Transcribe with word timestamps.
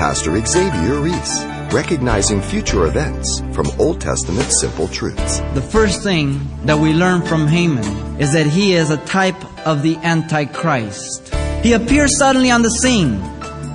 Pastor 0.00 0.42
Xavier 0.46 0.98
Reese, 0.98 1.44
recognizing 1.74 2.40
future 2.40 2.86
events 2.86 3.42
from 3.52 3.66
Old 3.78 4.00
Testament 4.00 4.50
simple 4.50 4.88
truths. 4.88 5.40
The 5.52 5.60
first 5.60 6.02
thing 6.02 6.40
that 6.64 6.78
we 6.78 6.94
learn 6.94 7.20
from 7.20 7.46
Haman 7.46 8.18
is 8.18 8.32
that 8.32 8.46
he 8.46 8.72
is 8.72 8.88
a 8.88 8.96
type 9.04 9.36
of 9.66 9.82
the 9.82 9.96
Antichrist. 9.96 11.34
He 11.62 11.74
appears 11.74 12.16
suddenly 12.16 12.50
on 12.50 12.62
the 12.62 12.70
scene. 12.70 13.20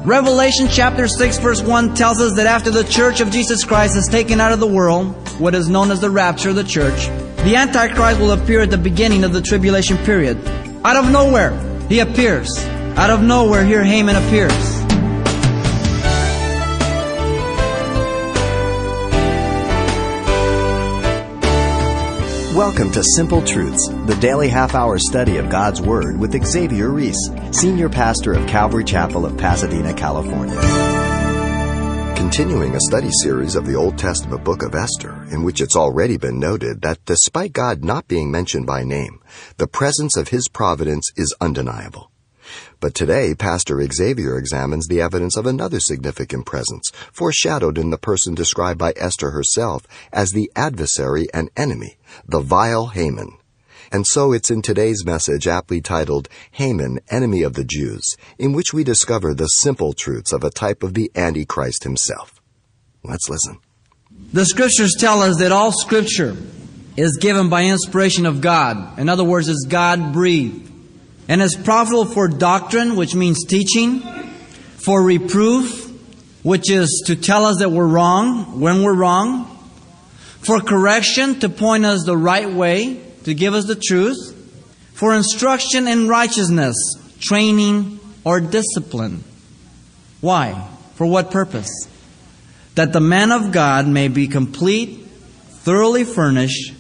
Revelation 0.04 0.68
chapter 0.68 1.08
6 1.08 1.38
verse 1.38 1.62
1 1.62 1.94
tells 1.94 2.20
us 2.20 2.36
that 2.38 2.48
after 2.48 2.72
the 2.72 2.86
church 2.86 3.22
of 3.22 3.30
Jesus 3.30 3.64
Christ 3.64 3.96
is 3.96 4.08
taken 4.08 4.42
out 4.42 4.52
of 4.52 4.60
the 4.60 4.66
world, 4.66 5.14
what 5.40 5.54
is 5.54 5.70
known 5.70 5.92
as 5.92 6.02
the 6.02 6.10
rapture 6.10 6.50
of 6.50 6.56
the 6.56 6.64
church, 6.64 7.06
the 7.46 7.56
Antichrist 7.56 8.20
will 8.20 8.32
appear 8.32 8.62
at 8.62 8.72
the 8.72 8.80
beginning 8.80 9.24
of 9.26 9.32
the 9.32 9.44
tribulation 9.44 9.96
period. 9.98 10.44
Out 10.84 10.96
of 10.96 11.12
nowhere, 11.12 11.54
he 11.88 12.00
appears. 12.00 12.50
Out 12.98 13.12
of 13.12 13.22
nowhere, 13.22 13.64
here 13.64 13.84
Haman 13.84 14.16
appears. 14.16 14.75
Welcome 22.56 22.94
to 22.94 23.04
Simple 23.04 23.42
Truths, 23.42 23.86
the 24.06 24.18
daily 24.22 24.48
half 24.48 24.76
hour 24.76 24.98
study 24.98 25.36
of 25.36 25.50
God's 25.50 25.82
Word 25.82 26.18
with 26.18 26.42
Xavier 26.42 26.88
Reese, 26.88 27.30
Senior 27.52 27.90
Pastor 27.90 28.32
of 28.32 28.48
Calvary 28.48 28.86
Chapel 28.86 29.26
of 29.26 29.38
Pasadena, 29.38 29.94
California. 29.94 30.56
Continuing 32.16 32.74
a 32.74 32.80
study 32.80 33.10
series 33.12 33.58
of 33.58 33.66
the 33.66 33.76
Old 33.76 33.98
Testament 33.98 34.46
book 34.46 34.64
of 34.64 34.74
Esther, 34.74 35.28
in 35.32 35.44
which 35.44 35.60
it's 35.60 35.76
already 35.76 36.16
been 36.16 36.40
noted 36.40 36.82
that 36.82 37.04
despite 37.04 37.52
God 37.52 37.84
not 37.84 38.08
being 38.08 38.32
mentioned 38.32 38.66
by 38.66 38.86
name, 38.86 39.20
the 39.58 39.68
presence 39.68 40.16
of 40.16 40.30
His 40.30 40.48
providence 40.48 41.12
is 41.18 41.36
undeniable. 41.42 42.10
But 42.80 42.94
today, 42.94 43.34
Pastor 43.36 43.82
Xavier 43.92 44.38
examines 44.38 44.88
the 44.88 45.02
evidence 45.02 45.38
of 45.38 45.46
another 45.46 45.80
significant 45.80 46.46
presence, 46.46 46.90
foreshadowed 47.12 47.78
in 47.78 47.90
the 47.90 47.98
person 47.98 48.36
described 48.36 48.80
by 48.80 48.94
Esther 48.96 49.32
herself 49.32 49.88
as 50.12 50.32
the 50.32 50.52
adversary 50.56 51.28
and 51.34 51.50
enemy, 51.58 51.98
the 52.28 52.40
vile 52.40 52.88
Haman. 52.88 53.38
And 53.92 54.06
so 54.08 54.34
it's 54.34 54.52
in 54.52 54.62
today's 54.62 55.06
message 55.06 55.48
aptly 55.48 55.82
titled 55.82 56.28
Haman, 56.52 57.00
Enemy 57.10 57.44
of 57.44 57.54
the 57.54 57.64
Jews, 57.64 58.04
in 58.38 58.54
which 58.54 58.74
we 58.74 58.84
discover 58.84 59.34
the 59.34 59.48
simple 59.48 59.94
truths 59.94 60.34
of 60.34 60.44
a 60.44 60.50
type 60.50 60.84
of 60.84 60.94
the 60.94 61.12
Antichrist 61.16 61.84
himself. 61.84 62.42
Let's 63.04 63.30
listen. 63.30 63.60
The 64.34 64.46
scriptures 64.46 64.96
tell 64.98 65.22
us 65.22 65.38
that 65.38 65.52
all 65.52 65.72
scripture 65.72 66.36
is 66.98 67.18
given 67.18 67.50
by 67.50 67.66
inspiration 67.66 68.26
of 68.26 68.42
God. 68.42 68.98
In 69.00 69.10
other 69.10 69.24
words, 69.24 69.48
is 69.48 69.68
God 69.70 70.14
breathed 70.14 70.72
and 71.28 71.42
is 71.42 71.56
profitable 71.56 72.06
for 72.06 72.28
doctrine, 72.28 72.96
which 72.96 73.16
means 73.16 73.46
teaching, 73.46 74.02
for 74.78 75.02
reproof, 75.02 75.92
which 76.44 76.70
is 76.70 77.04
to 77.08 77.16
tell 77.16 77.46
us 77.46 77.58
that 77.60 77.72
we're 77.72 77.88
wrong 77.88 78.60
when 78.60 78.84
we're 78.84 78.94
wrong, 78.94 79.46
for 80.42 80.60
correction, 80.60 81.40
to 81.40 81.50
point 81.50 81.86
us 81.86 82.04
the 82.04 82.16
right 82.16 82.52
way, 82.52 83.02
to 83.24 83.34
give 83.34 83.56
us 83.56 83.66
the 83.66 83.76
truth, 83.76 84.34
for 84.94 85.16
instruction 85.16 85.88
in 85.88 86.08
righteousness, 86.08 86.76
training, 87.20 88.00
or 88.24 88.40
discipline. 88.40 89.24
Why? 90.22 90.68
For 90.96 91.08
what 91.08 91.32
purpose? 91.32 91.88
That 92.76 92.94
the 92.94 93.02
man 93.02 93.32
of 93.32 93.52
God 93.52 93.88
may 93.88 94.08
be 94.08 94.28
complete, 94.28 95.00
thoroughly 95.64 96.04
furnished 96.04 96.74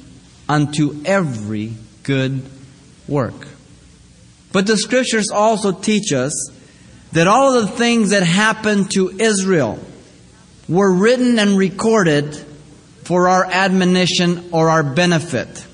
unto 0.47 1.01
every 1.05 1.73
good 2.03 2.43
work. 3.07 3.47
But 4.55 4.67
the 4.67 4.77
scriptures 4.77 5.31
also 5.31 5.73
teach 5.73 6.13
us 6.13 6.49
that 7.11 7.27
all 7.27 7.57
of 7.57 7.63
the 7.63 7.75
things 7.75 8.11
that 8.11 8.23
happened 8.23 8.89
to 8.91 9.09
Israel 9.09 9.77
were 10.69 10.93
written 10.93 11.39
and 11.39 11.57
recorded 11.57 12.35
for 13.03 13.27
our 13.27 13.43
admonition 13.43 14.51
or 14.53 14.69
our 14.69 14.81
benefit, 14.81 15.67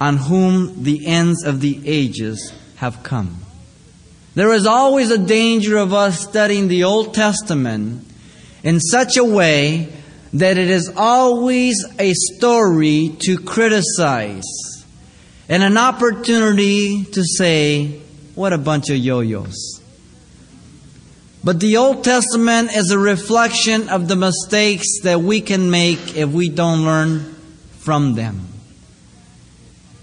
on 0.00 0.16
whom 0.16 0.82
the 0.82 1.06
ends 1.06 1.44
of 1.44 1.60
the 1.60 1.78
ages 1.84 2.54
have 2.76 3.02
come. 3.02 3.36
There 4.34 4.54
is 4.54 4.64
always 4.64 5.10
a 5.10 5.18
danger 5.18 5.76
of 5.76 5.92
us 5.92 6.18
studying 6.20 6.68
the 6.68 6.84
Old 6.84 7.12
Testament 7.12 8.02
in 8.62 8.80
such 8.80 9.18
a 9.18 9.24
way 9.24 9.92
that 10.32 10.56
it 10.56 10.70
is 10.70 10.90
always 10.96 11.84
a 11.98 12.14
story 12.14 13.14
to 13.24 13.36
criticize 13.36 14.73
and 15.48 15.62
an 15.62 15.76
opportunity 15.76 17.04
to 17.04 17.22
say, 17.22 18.00
What 18.34 18.52
a 18.52 18.58
bunch 18.58 18.90
of 18.90 18.96
yo 18.96 19.20
yo's. 19.20 19.80
But 21.42 21.60
the 21.60 21.76
Old 21.76 22.04
Testament 22.04 22.74
is 22.74 22.90
a 22.90 22.98
reflection 22.98 23.90
of 23.90 24.08
the 24.08 24.16
mistakes 24.16 25.00
that 25.02 25.20
we 25.20 25.42
can 25.42 25.70
make 25.70 26.16
if 26.16 26.30
we 26.30 26.48
don't 26.48 26.86
learn 26.86 27.34
from 27.78 28.14
them. 28.14 28.48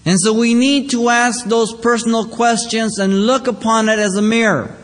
And 0.06 0.20
so 0.20 0.34
we 0.34 0.54
need 0.54 0.92
to 0.92 1.10
ask 1.10 1.46
those 1.46 1.74
personal 1.74 2.28
questions 2.28 3.00
and 3.00 3.26
look 3.26 3.48
upon 3.48 3.90
it 3.90 3.98
as 3.98 4.16
a 4.16 4.22
mirror, 4.22 4.76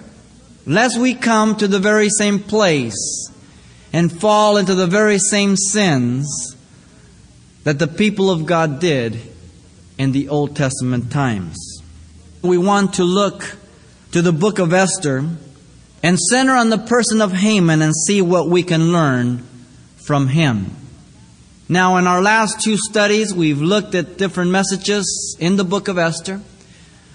lest 0.65 0.97
we 0.97 1.13
come 1.13 1.55
to 1.57 1.67
the 1.67 1.79
very 1.79 2.09
same 2.09 2.39
place 2.39 3.31
and 3.93 4.11
fall 4.11 4.57
into 4.57 4.73
the 4.73 4.87
very 4.87 5.19
same 5.19 5.55
sins 5.55 6.55
that 7.63 7.77
the 7.77 7.87
people 7.87 8.31
of 8.31 8.47
God 8.47 8.79
did 8.79 9.19
in 9.97 10.11
the 10.11 10.29
Old 10.29 10.55
Testament 10.55 11.11
times. 11.11 11.81
We 12.41 12.57
want 12.57 12.93
to 12.95 13.03
look 13.03 13.57
to 14.11 14.21
the 14.21 14.31
book 14.31 14.59
of 14.59 14.73
Esther 14.73 15.27
and 16.03 16.19
center 16.19 16.53
on 16.53 16.69
the 16.69 16.77
person 16.77 17.21
of 17.21 17.33
Haman 17.33 17.81
and 17.81 17.95
see 17.95 18.21
what 18.21 18.47
we 18.47 18.63
can 18.63 18.91
learn 18.91 19.43
from 19.97 20.27
him. 20.27 20.71
Now, 21.69 21.97
in 21.97 22.07
our 22.07 22.21
last 22.21 22.61
two 22.61 22.77
studies, 22.77 23.33
we've 23.33 23.61
looked 23.61 23.93
at 23.93 24.17
different 24.17 24.51
messages 24.51 25.35
in 25.39 25.57
the 25.57 25.65
book 25.65 25.89
of 25.89 25.97
Esther. 25.97 26.39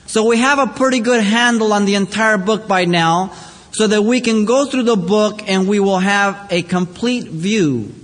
So 0.06 0.26
we 0.26 0.36
have 0.38 0.58
a 0.58 0.66
pretty 0.66 1.00
good 1.00 1.24
handle 1.24 1.72
on 1.72 1.86
the 1.86 1.94
entire 1.94 2.36
book 2.36 2.68
by 2.68 2.84
now 2.84 3.32
so 3.70 3.86
that 3.86 4.02
we 4.02 4.20
can 4.20 4.44
go 4.44 4.66
through 4.66 4.82
the 4.82 4.96
book 4.96 5.48
and 5.48 5.66
we 5.66 5.80
will 5.80 6.00
have 6.00 6.48
a 6.50 6.62
complete 6.62 7.28
view. 7.28 7.94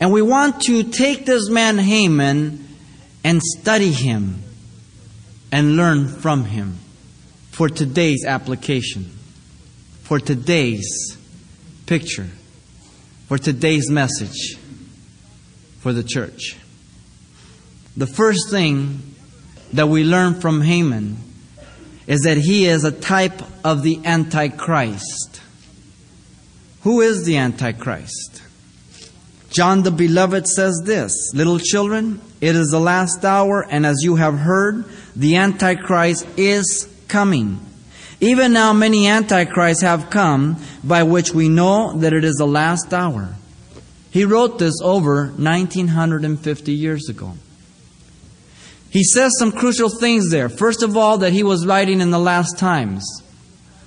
And 0.00 0.12
we 0.12 0.22
want 0.22 0.62
to 0.62 0.82
take 0.82 1.26
this 1.26 1.50
man 1.50 1.76
Haman 1.76 2.65
and 3.26 3.42
study 3.42 3.90
him 3.90 4.40
and 5.50 5.76
learn 5.76 6.06
from 6.06 6.44
him 6.44 6.78
for 7.50 7.68
today's 7.68 8.24
application, 8.24 9.02
for 10.04 10.20
today's 10.20 11.18
picture, 11.86 12.28
for 13.26 13.36
today's 13.36 13.90
message 13.90 14.56
for 15.80 15.92
the 15.92 16.04
church. 16.04 16.56
The 17.96 18.06
first 18.06 18.48
thing 18.48 19.02
that 19.72 19.88
we 19.88 20.04
learn 20.04 20.40
from 20.40 20.60
Haman 20.60 21.16
is 22.06 22.20
that 22.20 22.36
he 22.36 22.66
is 22.66 22.84
a 22.84 22.92
type 22.92 23.42
of 23.64 23.82
the 23.82 23.98
Antichrist. 24.04 25.40
Who 26.82 27.00
is 27.00 27.24
the 27.24 27.38
Antichrist? 27.38 28.42
John 29.50 29.82
the 29.82 29.90
Beloved 29.90 30.46
says 30.46 30.82
this 30.84 31.12
Little 31.34 31.58
children, 31.58 32.20
it 32.40 32.56
is 32.56 32.68
the 32.68 32.80
last 32.80 33.24
hour, 33.24 33.66
and 33.68 33.86
as 33.86 34.02
you 34.02 34.16
have 34.16 34.38
heard, 34.38 34.84
the 35.14 35.36
Antichrist 35.36 36.26
is 36.36 36.88
coming. 37.08 37.60
Even 38.20 38.52
now, 38.52 38.72
many 38.72 39.06
Antichrists 39.06 39.82
have 39.82 40.10
come, 40.10 40.56
by 40.82 41.02
which 41.02 41.32
we 41.32 41.48
know 41.48 41.92
that 41.98 42.12
it 42.12 42.24
is 42.24 42.36
the 42.36 42.46
last 42.46 42.92
hour. 42.92 43.34
He 44.10 44.24
wrote 44.24 44.58
this 44.58 44.80
over 44.82 45.26
1950 45.26 46.72
years 46.72 47.08
ago. 47.08 47.34
He 48.88 49.04
says 49.04 49.32
some 49.38 49.52
crucial 49.52 49.90
things 49.90 50.30
there. 50.30 50.48
First 50.48 50.82
of 50.82 50.96
all, 50.96 51.18
that 51.18 51.34
he 51.34 51.42
was 51.42 51.66
writing 51.66 52.00
in 52.00 52.10
the 52.10 52.18
last 52.18 52.56
times. 52.58 53.04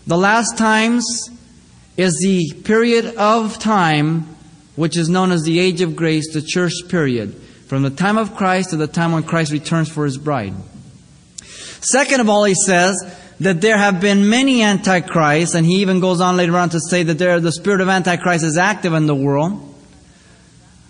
The 0.06 0.18
last 0.18 0.58
times 0.58 1.32
is 1.98 2.14
the 2.22 2.62
period 2.62 3.16
of 3.16 3.58
time 3.58 4.36
which 4.80 4.96
is 4.96 5.10
known 5.10 5.34
as 5.34 5.44
the 5.44 5.60
age 5.60 5.82
of 5.82 5.94
grace, 5.94 6.32
the 6.32 6.42
church 6.42 6.72
period, 6.88 7.34
from 7.68 7.84
the 7.84 7.90
time 7.90 8.18
of 8.18 8.34
Christ 8.34 8.70
to 8.70 8.78
the 8.78 8.88
time 8.88 9.12
when 9.12 9.24
Christ 9.24 9.52
returns 9.52 9.90
for 9.90 10.06
his 10.06 10.18
bride. 10.18 10.54
Second 11.82 12.22
of 12.22 12.30
all, 12.30 12.46
he 12.46 12.56
says 12.56 12.96
that 13.42 13.60
there 13.60 13.78
have 13.78 14.00
been 14.00 14.30
many 14.30 14.64
antichrists, 14.64 15.54
and 15.54 15.66
he 15.66 15.82
even 15.82 16.00
goes 16.00 16.22
on 16.22 16.38
later 16.38 16.56
on 16.56 16.70
to 16.70 16.80
say 16.80 17.04
that 17.04 17.18
there, 17.18 17.42
the 17.42 17.52
spirit 17.52 17.82
of 17.82 17.90
antichrist 17.90 18.46
is 18.46 18.58
active 18.58 18.94
in 18.94 19.06
the 19.06 19.14
world. 19.14 19.52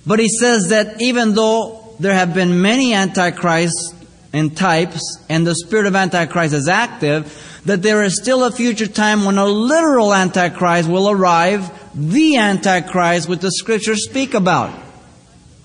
But 0.05 0.19
he 0.19 0.29
says 0.29 0.69
that 0.69 1.01
even 1.01 1.33
though 1.33 1.95
there 1.99 2.13
have 2.13 2.35
been 2.35 2.61
many 2.61 2.93
antichrists 2.93 3.95
and 4.33 4.55
types, 4.55 5.17
and 5.29 5.47
the 5.47 5.55
spirit 5.55 5.87
of 5.87 5.95
antichrist 5.95 6.53
is 6.53 6.67
active, 6.67 7.25
that 7.65 7.81
there 7.81 8.03
is 8.03 8.21
still 8.21 8.43
a 8.43 8.51
future 8.51 8.87
time 8.87 9.25
when 9.25 9.37
a 9.37 9.45
literal 9.45 10.13
antichrist 10.13 10.89
will 10.89 11.09
arrive 11.09 11.71
the 11.93 12.37
Antichrist 12.37 13.27
which 13.27 13.39
the 13.39 13.51
scriptures 13.51 14.07
speak 14.07 14.33
about. 14.33 14.73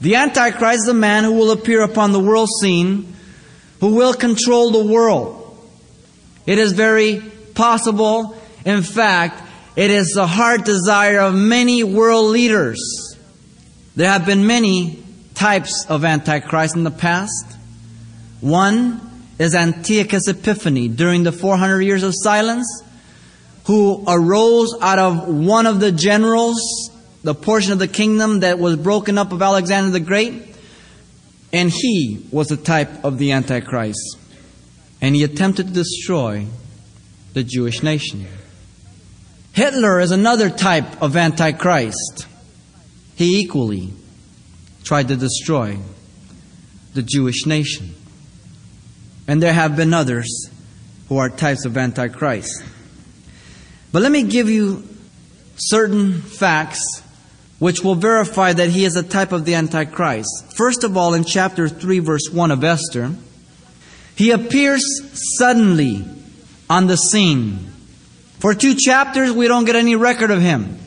The 0.01 0.17
Antichrist 0.17 0.81
is 0.81 0.87
the 0.87 0.95
man 0.95 1.25
who 1.25 1.33
will 1.33 1.51
appear 1.51 1.83
upon 1.83 2.13
the 2.13 2.21
world 2.21 2.49
scene, 2.61 3.15
who 3.81 3.95
will 3.95 4.15
control 4.15 4.71
the 4.71 4.93
world. 4.93 5.41
It 6.47 6.59
is 6.59 6.73
very 6.73 7.21
possible, 7.55 8.37
in 8.65 8.83
fact, 8.83 9.43
It 9.77 9.91
is 9.91 10.13
the 10.15 10.27
heart 10.27 10.65
desire 10.65 11.19
of 11.19 11.35
many 11.35 11.83
world 11.83 12.27
leaders. 12.27 13.19
There 13.97 14.09
have 14.09 14.25
been 14.25 14.47
many 14.47 15.03
types 15.35 15.87
of 15.89 16.05
Antichrist 16.05 16.77
in 16.77 16.85
the 16.85 16.93
past. 16.93 17.57
One 18.41 19.01
is 19.39 19.55
Antiochus 19.55 20.29
Epiphanes 20.29 20.97
during 20.97 21.23
the 21.23 21.33
400 21.33 21.81
years 21.83 22.03
of 22.03 22.13
silence, 22.15 22.83
who 23.65 24.05
arose 24.07 24.75
out 24.81 24.99
of 24.99 25.29
one 25.29 25.67
of 25.67 25.81
the 25.81 25.91
generals, 25.91 26.91
the 27.23 27.35
portion 27.35 27.73
of 27.73 27.79
the 27.79 27.89
kingdom 27.89 28.41
that 28.41 28.59
was 28.59 28.77
broken 28.77 29.19
up 29.19 29.33
of 29.33 29.41
Alexander 29.43 29.91
the 29.91 30.01
Great, 30.01 30.55
and 31.53 31.71
he 31.71 32.27
was 32.31 32.49
the 32.49 32.57
type 32.57 33.05
of 33.05 33.19
the 33.19 33.33
Antichrist. 33.33 34.19
And 35.01 35.15
he 35.15 35.23
attempted 35.23 35.69
to 35.69 35.73
destroy 35.73 36.47
the 37.33 37.45
Jewish 37.45 37.83
nation. 37.83 38.27
Hitler 39.53 40.01
is 40.01 40.11
another 40.11 40.51
type 40.51 41.01
of 41.03 41.17
Antichrist. 41.17 42.27
He 43.15 43.41
equally 43.41 43.93
tried 44.83 45.09
to 45.09 45.17
destroy 45.17 45.79
the 46.95 47.03
Jewish 47.03 47.47
nation. 47.47 47.95
And 49.27 49.43
there 49.43 49.53
have 49.53 49.77
been 49.77 49.95
others 49.95 50.51
who 51.09 51.19
are 51.19 51.29
types 51.29 51.65
of 51.65 51.77
Antichrist. 51.77 52.63
But 53.93 54.03
let 54.03 54.13
me 54.13 54.25
give 54.25 54.49
you 54.51 54.83
certain 55.57 56.21
facts 56.21 57.03
which 57.59 57.83
will 57.83 57.95
verify 57.95 58.53
that 58.53 58.71
he 58.71 58.85
is 58.85 58.97
a 58.97 59.03
type 59.03 59.33
of 59.33 59.45
the 59.45 59.55
Antichrist. 59.55 60.55
First 60.57 60.85
of 60.85 60.97
all, 60.97 61.15
in 61.15 61.25
chapter 61.25 61.69
3, 61.69 62.01
verse 62.01 62.29
1 62.31 62.51
of 62.51 62.65
Esther, 62.65 63.15
he 64.17 64.33
appears 64.33 64.83
suddenly 65.39 66.05
on 66.69 66.87
the 66.87 66.97
scene. 66.97 67.71
For 68.41 68.55
two 68.55 68.75
chapters, 68.75 69.33
we 69.33 69.49
don't 69.49 69.65
get 69.65 69.77
any 69.77 69.97
record 69.97 70.31
of 70.31 70.43
him. 70.43 70.79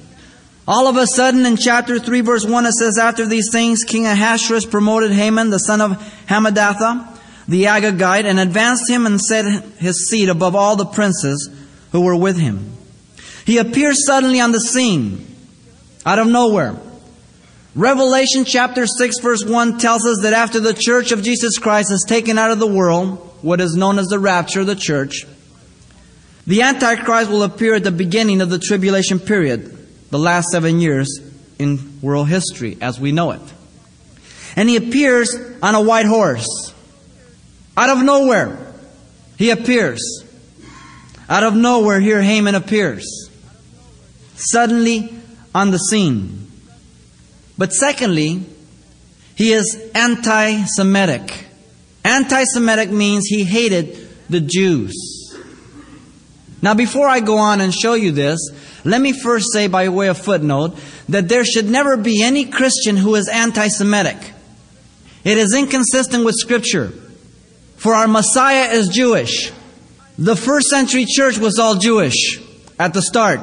All 0.67 0.87
of 0.87 0.97
a 0.97 1.07
sudden, 1.07 1.45
in 1.45 1.55
chapter 1.55 1.97
3, 1.97 2.21
verse 2.21 2.45
1, 2.45 2.65
it 2.65 2.73
says, 2.73 2.97
After 2.97 3.25
these 3.25 3.49
things, 3.51 3.83
King 3.85 4.05
Ahasuerus 4.05 4.65
promoted 4.65 5.11
Haman, 5.11 5.49
the 5.49 5.59
son 5.59 5.79
of 5.79 5.91
Hammedatha, 6.27 7.16
the 7.47 7.63
Agagite, 7.63 8.25
and 8.25 8.39
advanced 8.39 8.89
him 8.89 9.05
and 9.05 9.19
set 9.19 9.45
his 9.77 10.09
seat 10.09 10.29
above 10.29 10.55
all 10.55 10.75
the 10.75 10.85
princes 10.85 11.49
who 11.91 12.01
were 12.01 12.15
with 12.15 12.37
him. 12.37 12.71
He 13.45 13.57
appears 13.57 14.05
suddenly 14.05 14.41
on 14.41 14.51
the 14.51 14.59
scene, 14.59 15.25
out 16.05 16.19
of 16.19 16.27
nowhere. 16.27 16.75
Revelation 17.75 18.43
chapter 18.43 18.87
6 18.87 19.19
verse 19.19 19.45
1 19.45 19.77
tells 19.77 20.05
us 20.05 20.21
that 20.23 20.33
after 20.33 20.59
the 20.59 20.73
church 20.73 21.11
of 21.11 21.21
Jesus 21.21 21.59
Christ 21.59 21.91
is 21.91 22.03
taken 22.07 22.37
out 22.37 22.51
of 22.51 22.59
the 22.59 22.67
world, 22.67 23.17
what 23.41 23.61
is 23.61 23.75
known 23.75 23.99
as 23.99 24.07
the 24.07 24.19
rapture 24.19 24.61
of 24.61 24.67
the 24.67 24.75
church, 24.75 25.25
the 26.47 26.63
Antichrist 26.63 27.29
will 27.29 27.43
appear 27.43 27.75
at 27.75 27.83
the 27.83 27.91
beginning 27.91 28.41
of 28.41 28.49
the 28.49 28.57
tribulation 28.57 29.19
period, 29.19 29.77
the 30.09 30.17
last 30.17 30.47
seven 30.49 30.79
years 30.79 31.19
in 31.59 31.99
world 32.01 32.29
history 32.29 32.77
as 32.81 32.99
we 32.99 33.11
know 33.11 33.31
it. 33.31 33.41
And 34.55 34.67
he 34.67 34.75
appears 34.75 35.29
on 35.61 35.75
a 35.75 35.81
white 35.81 36.05
horse. 36.05 36.73
Out 37.77 37.91
of 37.91 38.03
nowhere, 38.03 38.57
he 39.37 39.51
appears. 39.51 40.23
Out 41.29 41.43
of 41.43 41.55
nowhere, 41.55 41.99
here 41.99 42.23
Haman 42.23 42.55
appears. 42.55 43.29
Suddenly 44.35 45.13
on 45.53 45.69
the 45.69 45.77
scene. 45.77 46.51
But 47.55 47.71
secondly, 47.73 48.43
he 49.35 49.51
is 49.51 49.91
anti 49.93 50.63
Semitic. 50.65 51.45
Anti 52.03 52.43
Semitic 52.45 52.89
means 52.89 53.27
he 53.27 53.43
hated 53.43 54.07
the 54.27 54.41
Jews. 54.41 54.95
Now, 56.61 56.73
before 56.73 57.07
I 57.07 57.19
go 57.19 57.37
on 57.37 57.61
and 57.61 57.71
show 57.73 57.93
you 57.93 58.11
this, 58.11 58.39
let 58.83 58.99
me 58.99 59.13
first 59.13 59.53
say, 59.53 59.67
by 59.67 59.89
way 59.89 60.07
of 60.07 60.17
footnote, 60.17 60.79
that 61.09 61.29
there 61.29 61.45
should 61.45 61.69
never 61.69 61.95
be 61.95 62.23
any 62.23 62.45
Christian 62.45 62.97
who 62.97 63.13
is 63.13 63.29
anti 63.29 63.67
Semitic. 63.67 64.17
It 65.23 65.37
is 65.37 65.53
inconsistent 65.53 66.25
with 66.25 66.35
Scripture. 66.35 66.91
For 67.77 67.93
our 67.93 68.07
Messiah 68.07 68.71
is 68.71 68.89
Jewish. 68.89 69.51
The 70.17 70.35
first 70.35 70.67
century 70.67 71.05
church 71.05 71.37
was 71.37 71.59
all 71.59 71.75
Jewish 71.75 72.39
at 72.79 72.93
the 72.93 73.01
start. 73.01 73.39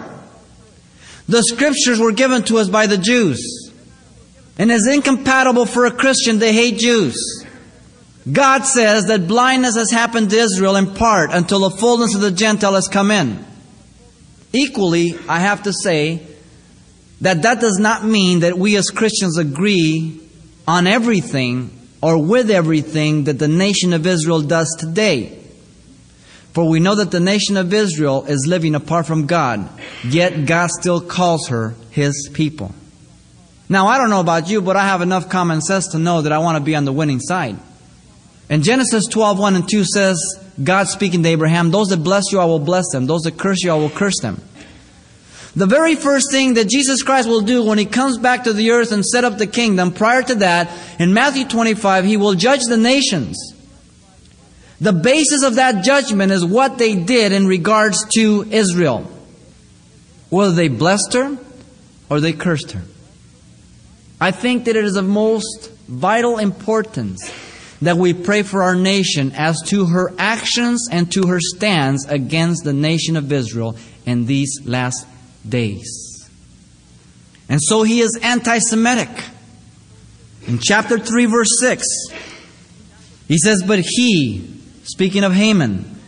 The 1.29 1.43
scriptures 1.43 1.99
were 1.99 2.13
given 2.13 2.43
to 2.45 2.59
us 2.59 2.69
by 2.69 2.87
the 2.87 2.99
Jews. 2.99 3.73
And 4.59 4.71
it's 4.71 4.89
incompatible 4.89 5.67
for 5.67 5.87
a 5.87 5.91
Christian 5.91 6.41
to 6.41 6.53
hate 6.53 6.79
Jews. 6.79 7.47
God 8.31 8.65
says 8.65 9.07
that 9.07 9.29
blindness 9.29 9.77
has 9.77 9.91
happened 9.91 10.31
to 10.31 10.37
Israel 10.37 10.77
in 10.77 10.95
part 10.95 11.31
until 11.33 11.61
the 11.61 11.77
fullness 11.77 12.15
of 12.15 12.21
the 12.21 12.31
Gentile 12.31 12.75
has 12.75 12.89
come 12.89 13.11
in. 13.11 13.45
Equally, 14.53 15.19
I 15.29 15.41
have 15.41 15.65
to 15.65 15.73
say 15.73 16.27
that 17.21 17.43
that 17.43 17.61
does 17.61 17.79
not 17.79 18.05
mean 18.05 18.41
that 18.41 18.59
we 18.59 18.77
as 18.77 18.91
Christians 18.91 19.39
agree 19.39 20.21
on 20.67 20.87
everything 20.87 21.74
or 22.05 22.19
with 22.19 22.51
everything 22.51 23.25
that 23.25 23.39
the 23.39 23.49
nation 23.49 23.95
of 23.95 24.07
Israel 24.07 24.43
does 24.43 24.69
today. 24.79 25.39
For 26.53 26.69
we 26.69 26.79
know 26.79 26.97
that 26.97 27.11
the 27.11 27.19
nation 27.19 27.57
of 27.57 27.73
Israel 27.73 28.27
is 28.27 28.47
living 28.47 28.75
apart 28.75 29.07
from 29.07 29.25
God, 29.25 29.67
yet 30.05 30.45
God 30.45 30.69
still 30.69 31.01
calls 31.01 31.49
her 31.49 31.75
His 31.91 32.29
people. 32.35 32.75
Now, 33.71 33.87
I 33.87 33.97
don't 33.97 34.11
know 34.11 34.21
about 34.21 34.51
you, 34.51 34.61
but 34.61 34.77
I 34.77 34.83
have 34.83 35.01
enough 35.01 35.31
common 35.31 35.63
sense 35.63 35.89
to 35.93 35.99
know 35.99 36.21
that 36.21 36.31
I 36.31 36.41
want 36.41 36.59
to 36.59 36.63
be 36.63 36.77
on 36.77 36.85
the 36.85 36.93
winning 36.93 37.21
side. 37.21 37.57
And 38.51 38.63
Genesis 38.63 39.07
12, 39.07 39.39
1 39.39 39.57
and 39.57 39.67
2 39.67 39.85
says, 39.85 40.19
God 40.63 40.89
speaking 40.89 41.23
to 41.23 41.31
Abraham, 41.31 41.71
Those 41.71 41.89
that 41.89 42.05
bless 42.05 42.25
you, 42.33 42.39
I 42.39 42.45
will 42.45 42.59
bless 42.59 42.85
them. 42.93 43.07
Those 43.07 43.23
that 43.23 43.39
curse 43.39 43.65
you, 43.65 43.71
I 43.71 43.77
will 43.77 43.89
curse 43.89 44.21
them. 44.21 44.43
The 45.57 45.67
very 45.67 45.95
first 45.95 46.33
thing 46.33 46.55
that 46.55 46.69
Jesus 46.69 47.03
Christ 47.03 47.29
will 47.29 47.41
do 47.41 47.65
when 47.65 47.79
He 47.79 47.85
comes 47.85 48.19
back 48.19 48.45
to 48.45 48.53
the 48.53 48.73
earth 48.73 48.91
and 48.91 49.05
set 49.05 49.25
up 49.25 49.39
the 49.39 49.47
kingdom, 49.47 49.93
prior 49.93 50.23
to 50.23 50.35
that, 50.37 50.71
in 50.99 51.15
Matthew 51.15 51.47
25, 51.47 52.05
He 52.05 52.17
will 52.17 52.35
judge 52.35 52.63
the 52.69 52.77
nations. 52.77 53.55
The 54.81 54.93
basis 54.93 55.45
of 55.45 55.55
that 55.55 55.85
judgment 55.85 56.33
is 56.33 56.45
what 56.45 56.79
they 56.79 56.97
did 56.97 57.33
in 57.33 57.47
regards 57.47 58.05
to 58.17 58.47
Israel. 58.51 59.11
Whether 60.31 60.53
they 60.53 60.69
blessed 60.69 61.13
her 61.13 61.39
or 62.11 62.21
they 62.21 62.33
cursed 62.33 62.73
her. 62.73 62.83
I 64.21 64.33
think 64.33 64.65
that 64.65 64.77
it 64.77 64.85
is 64.85 64.97
of 64.97 65.07
most 65.07 65.71
vital 65.87 66.39
importance 66.39 67.33
that 67.83 67.97
we 67.97 68.15
pray 68.15 68.43
for 68.43 68.63
our 68.63 68.75
nation 68.75 69.33
as 69.37 69.61
to 69.67 69.87
her 69.87 70.13
actions 70.19 70.89
and 70.91 71.13
to 71.13 71.29
her 71.29 71.39
stands 71.41 72.07
against 72.07 72.65
the 72.65 72.73
nation 72.73 73.17
of 73.17 73.31
Israel 73.31 73.77
in 74.07 74.27
these 74.27 74.61
last 74.65 75.07
days. 75.49 76.29
And 77.49 77.61
so 77.63 77.83
he 77.83 78.01
is 78.01 78.19
anti 78.23 78.59
Semitic. 78.59 79.11
In 80.47 80.59
chapter 80.59 80.99
3, 80.99 81.27
verse 81.27 81.49
6, 81.61 81.87
he 83.29 83.39
says, 83.39 83.63
But 83.63 83.81
he, 83.83 84.61
speaking 84.83 85.25
of 85.25 85.33
Haman, 85.33 85.99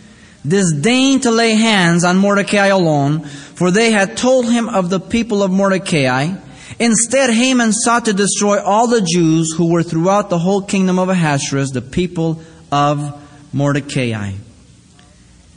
disdained 0.46 1.22
to 1.22 1.30
lay 1.30 1.54
hands 1.54 2.04
on 2.04 2.18
Mordecai 2.18 2.66
alone, 2.66 3.24
for 3.24 3.70
they 3.70 3.90
had 3.90 4.16
told 4.16 4.50
him 4.50 4.68
of 4.68 4.90
the 4.90 5.00
people 5.00 5.42
of 5.42 5.50
Mordecai. 5.50 6.34
Instead, 6.78 7.30
Haman 7.30 7.72
sought 7.72 8.04
to 8.04 8.12
destroy 8.12 8.62
all 8.62 8.86
the 8.88 9.00
Jews 9.00 9.54
who 9.56 9.70
were 9.72 9.82
throughout 9.82 10.28
the 10.28 10.38
whole 10.38 10.60
kingdom 10.62 10.98
of 10.98 11.08
Ahasuerus, 11.08 11.70
the 11.70 11.80
people 11.80 12.42
of 12.70 13.22
Mordecai. 13.54 14.32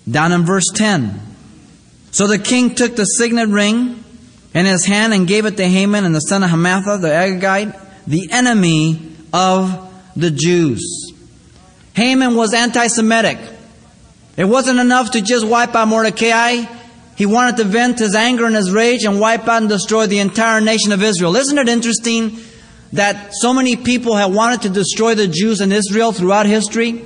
Down 0.09 0.31
in 0.31 0.45
verse 0.45 0.67
10. 0.73 1.28
So 2.11 2.27
the 2.27 2.39
king 2.39 2.75
took 2.75 2.95
the 2.95 3.05
signet 3.05 3.49
ring 3.49 4.03
in 4.53 4.65
his 4.65 4.85
hand 4.85 5.13
and 5.13 5.27
gave 5.27 5.45
it 5.45 5.57
to 5.57 5.67
Haman 5.67 6.05
and 6.05 6.15
the 6.15 6.21
son 6.21 6.43
of 6.43 6.49
Hammedatha, 6.49 7.01
the 7.01 7.07
Agagite, 7.09 7.79
the 8.07 8.29
enemy 8.31 9.15
of 9.31 10.11
the 10.15 10.31
Jews. 10.31 11.13
Haman 11.93 12.35
was 12.35 12.53
anti 12.53 12.87
Semitic. 12.87 13.37
It 14.37 14.45
wasn't 14.45 14.79
enough 14.79 15.11
to 15.11 15.21
just 15.21 15.45
wipe 15.45 15.75
out 15.75 15.87
Mordecai. 15.87 16.65
He 17.15 17.25
wanted 17.25 17.57
to 17.57 17.65
vent 17.65 17.99
his 17.99 18.15
anger 18.15 18.45
and 18.45 18.55
his 18.55 18.71
rage 18.71 19.03
and 19.03 19.19
wipe 19.19 19.47
out 19.47 19.61
and 19.61 19.69
destroy 19.69 20.07
the 20.07 20.19
entire 20.19 20.61
nation 20.61 20.93
of 20.93 21.03
Israel. 21.03 21.35
Isn't 21.35 21.57
it 21.57 21.67
interesting 21.67 22.37
that 22.93 23.33
so 23.33 23.53
many 23.53 23.75
people 23.75 24.15
have 24.15 24.33
wanted 24.33 24.61
to 24.61 24.69
destroy 24.69 25.13
the 25.13 25.27
Jews 25.27 25.59
in 25.59 25.73
Israel 25.73 26.13
throughout 26.13 26.45
history? 26.45 27.05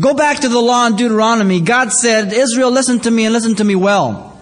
Go 0.00 0.14
back 0.14 0.40
to 0.40 0.48
the 0.48 0.58
law 0.58 0.86
in 0.86 0.96
Deuteronomy. 0.96 1.60
God 1.60 1.92
said, 1.92 2.32
Israel, 2.32 2.70
listen 2.70 3.00
to 3.00 3.10
me 3.10 3.26
and 3.26 3.34
listen 3.34 3.56
to 3.56 3.64
me 3.64 3.74
well. 3.74 4.40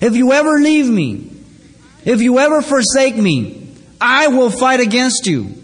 If 0.00 0.14
you 0.14 0.32
ever 0.32 0.58
leave 0.58 0.88
me, 0.88 1.30
if 2.04 2.20
you 2.20 2.38
ever 2.38 2.60
forsake 2.60 3.16
me, 3.16 3.74
I 3.98 4.28
will 4.28 4.50
fight 4.50 4.80
against 4.80 5.26
you. 5.26 5.54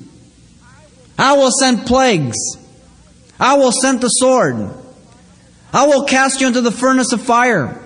I 1.19 1.37
will 1.37 1.51
send 1.51 1.87
plagues. 1.87 2.39
I 3.39 3.59
will 3.59 3.73
send 3.73 4.01
the 4.01 4.09
sword. 4.09 4.75
I 5.73 5.87
will 5.87 6.05
cast 6.05 6.41
you 6.41 6.47
into 6.47 6.63
the 6.63 6.73
furnace 6.73 7.13
of 7.13 7.21
fire. 7.21 7.79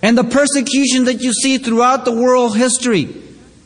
And 0.00 0.16
the 0.16 0.24
persecution 0.24 1.04
that 1.04 1.22
you 1.22 1.32
see 1.32 1.58
throughout 1.58 2.04
the 2.04 2.12
world 2.12 2.56
history 2.56 3.08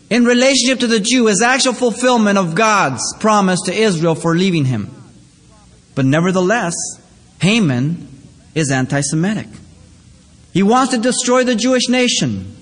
in 0.08 0.24
relationship 0.24 0.80
to 0.80 0.86
the 0.86 1.00
Jew 1.00 1.28
is 1.28 1.42
actual 1.42 1.74
fulfillment 1.74 2.38
of 2.38 2.54
God's 2.54 3.02
promise 3.18 3.60
to 3.66 3.74
Israel 3.74 4.14
for 4.14 4.34
leaving 4.34 4.64
him. 4.64 4.95
But 5.96 6.04
nevertheless, 6.04 6.74
Haman 7.40 8.06
is 8.54 8.70
anti 8.70 9.00
Semitic. 9.00 9.48
He 10.52 10.62
wants 10.62 10.92
to 10.92 10.98
destroy 10.98 11.42
the 11.42 11.56
Jewish 11.56 11.88
nation. 11.88 12.56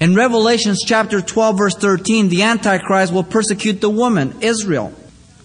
In 0.00 0.14
Revelations 0.14 0.82
chapter 0.84 1.20
12 1.20 1.58
verse 1.58 1.74
13, 1.76 2.28
the 2.28 2.42
Antichrist 2.42 3.12
will 3.12 3.24
persecute 3.24 3.80
the 3.80 3.90
woman, 3.90 4.34
Israel. 4.40 4.92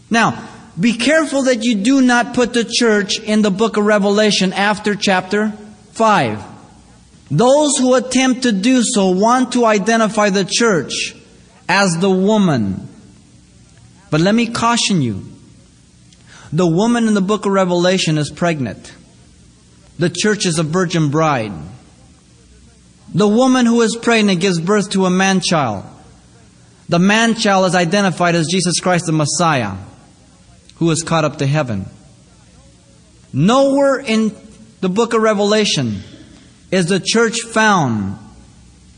Now, 0.09 0.49
be 0.79 0.93
careful 0.93 1.43
that 1.43 1.63
you 1.63 1.75
do 1.75 2.01
not 2.01 2.33
put 2.33 2.53
the 2.53 2.63
church 2.65 3.19
in 3.19 3.41
the 3.41 3.51
book 3.51 3.77
of 3.77 3.85
Revelation 3.85 4.53
after 4.53 4.95
chapter 4.95 5.51
5. 5.91 6.43
Those 7.29 7.77
who 7.77 7.95
attempt 7.95 8.43
to 8.43 8.51
do 8.51 8.83
so 8.83 9.09
want 9.09 9.53
to 9.53 9.65
identify 9.65 10.29
the 10.29 10.45
church 10.49 11.15
as 11.67 11.97
the 11.97 12.09
woman. 12.09 12.87
But 14.09 14.21
let 14.21 14.35
me 14.35 14.47
caution 14.47 15.01
you. 15.01 15.30
The 16.53 16.67
woman 16.67 17.07
in 17.07 17.13
the 17.13 17.21
book 17.21 17.45
of 17.45 17.53
Revelation 17.53 18.17
is 18.17 18.29
pregnant. 18.29 18.93
The 19.97 20.09
church 20.09 20.45
is 20.45 20.59
a 20.59 20.63
virgin 20.63 21.09
bride. 21.09 21.53
The 23.13 23.27
woman 23.27 23.65
who 23.65 23.81
is 23.81 23.95
pregnant 23.95 24.41
gives 24.41 24.59
birth 24.59 24.89
to 24.91 25.05
a 25.05 25.09
man 25.09 25.41
child. 25.41 25.85
The 26.89 26.99
man 26.99 27.35
child 27.35 27.65
is 27.67 27.75
identified 27.75 28.35
as 28.35 28.47
Jesus 28.47 28.79
Christ 28.79 29.05
the 29.05 29.11
Messiah, 29.13 29.75
who 30.75 30.89
is 30.91 31.03
caught 31.03 31.23
up 31.23 31.37
to 31.37 31.47
heaven. 31.47 31.85
Nowhere 33.31 33.99
in 33.99 34.35
the 34.81 34.89
book 34.89 35.13
of 35.13 35.21
Revelation 35.21 36.01
is 36.69 36.87
the 36.87 36.99
church 36.99 37.41
found 37.41 38.17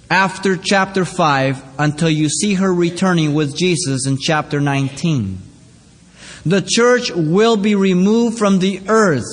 after 0.10 0.58
chapter 0.58 1.06
5 1.06 1.64
until 1.78 2.10
you 2.10 2.30
see 2.30 2.56
her 2.56 2.74
returning 2.74 3.34
with 3.34 3.56
Jesus 3.56 4.08
in 4.08 4.18
chapter 4.18 4.60
19. 4.60 5.53
The 6.46 6.62
church 6.62 7.12
will 7.12 7.56
be 7.56 7.76
removed 7.76 8.38
from 8.38 8.60
the 8.60 8.82
earth 8.88 9.24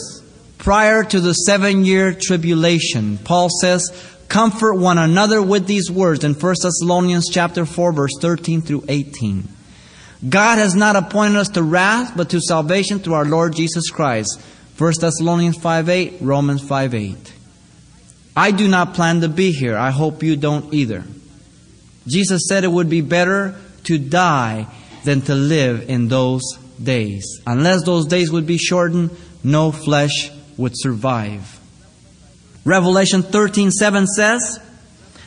prior 0.59 1.03
to 1.03 1.21
the 1.21 1.33
seven 1.33 1.85
year 1.85 2.15
tribulation. 2.15 3.19
Paul 3.19 3.49
says, 3.61 3.91
comfort 4.29 4.75
one 4.75 4.99
another 4.99 5.43
with 5.43 5.67
these 5.67 5.91
words 5.91 6.23
in 6.23 6.35
1 6.35 6.55
Thessalonians 6.63 7.29
chapter 7.31 7.67
4 7.67 7.93
verse 7.93 8.13
13 8.21 8.63
through 8.63 8.85
18. 8.89 9.49
God 10.29 10.59
has 10.59 10.75
not 10.75 10.97
appointed 10.97 11.39
us 11.39 11.49
to 11.51 11.63
wrath, 11.63 12.13
but 12.15 12.31
to 12.31 12.41
salvation 12.41 13.01
through 13.01 13.15
our 13.15 13.25
Lord 13.25 13.57
Jesus 13.57 13.91
Christ. 13.91 14.41
1 14.79 14.93
Thessalonians 15.01 15.57
5 15.57 15.89
8, 15.89 16.19
Romans 16.21 16.63
5 16.63 16.95
8. 16.95 17.35
I 18.37 18.51
do 18.53 18.69
not 18.69 18.95
plan 18.95 19.23
to 19.23 19.29
be 19.29 19.51
here. 19.51 19.77
I 19.77 19.91
hope 19.91 20.23
you 20.23 20.37
don't 20.37 20.73
either. 20.73 21.05
Jesus 22.07 22.43
said 22.49 22.65
it 22.65 22.73
would 22.73 22.89
be 22.89 23.01
better 23.01 23.57
to 23.85 23.99
die 23.99 24.67
than 25.05 25.23
to 25.23 25.35
live 25.35 25.89
in 25.89 26.09
those 26.09 26.43
days. 26.83 27.41
Unless 27.47 27.85
those 27.85 28.07
days 28.07 28.31
would 28.31 28.47
be 28.47 28.59
shortened, 28.59 29.11
no 29.43 29.73
flesh 29.73 30.31
would 30.57 30.73
survive. 30.75 31.59
Revelation 32.65 33.23
13:7 33.23 34.07
says 34.07 34.59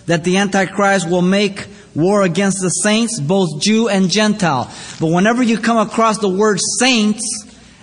that 0.05 0.23
the 0.23 0.37
antichrist 0.37 1.09
will 1.09 1.21
make 1.21 1.67
war 1.95 2.23
against 2.23 2.59
the 2.61 2.69
saints, 2.69 3.19
both 3.19 3.61
Jew 3.61 3.87
and 3.87 4.09
Gentile. 4.09 4.71
But 4.99 5.07
whenever 5.07 5.43
you 5.43 5.57
come 5.57 5.77
across 5.77 6.17
the 6.19 6.29
word 6.29 6.59
saints 6.79 7.23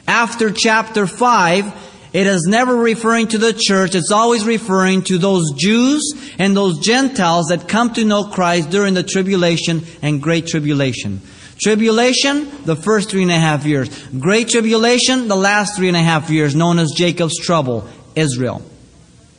after 0.07 0.51
chapter 0.51 1.07
5, 1.07 1.73
it 2.13 2.27
is 2.27 2.47
never 2.49 2.75
referring 2.75 3.29
to 3.29 3.39
the 3.39 3.53
church. 3.57 3.95
It's 3.95 4.11
always 4.11 4.45
referring 4.45 5.03
to 5.03 5.19
those 5.19 5.53
Jews 5.57 6.13
and 6.39 6.57
those 6.57 6.81
Gentiles 6.81 7.47
that 7.49 7.69
come 7.69 7.95
to 7.95 8.05
know 8.05 8.25
Christ 8.25 8.71
during 8.71 8.95
the 8.95 9.05
tribulation 9.05 9.83
and 10.03 10.21
great 10.21 10.49
tribulation. 10.49 11.21
Tribulation, 11.63 12.65
the 12.65 12.77
first 12.77 13.11
three 13.11 13.23
and 13.23 13.31
a 13.31 13.39
half 13.39 13.67
years. 13.67 13.89
Great 14.09 14.49
tribulation, 14.49 15.29
the 15.29 15.37
last 15.37 15.77
three 15.77 15.89
and 15.89 15.97
a 15.97 16.03
half 16.03 16.31
years, 16.31 16.55
known 16.55 16.79
as 16.79 16.93
Jacob's 16.93 17.39
trouble, 17.39 17.87
Israel. 18.17 18.63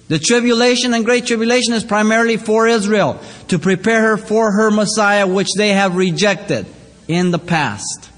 The 0.08 0.20
tribulation 0.20 0.94
and 0.94 1.06
great 1.06 1.26
tribulation 1.26 1.74
is 1.74 1.84
primarily 1.84 2.38
for 2.38 2.68
Israel, 2.68 3.20
to 3.48 3.58
prepare 3.58 4.02
her 4.02 4.18
for 4.18 4.52
her 4.52 4.70
Messiah, 4.70 5.26
which 5.26 5.48
they 5.56 5.70
have 5.70 5.96
rejected 5.96 6.68
in 7.08 7.32
the 7.32 7.40
past. 7.40 8.10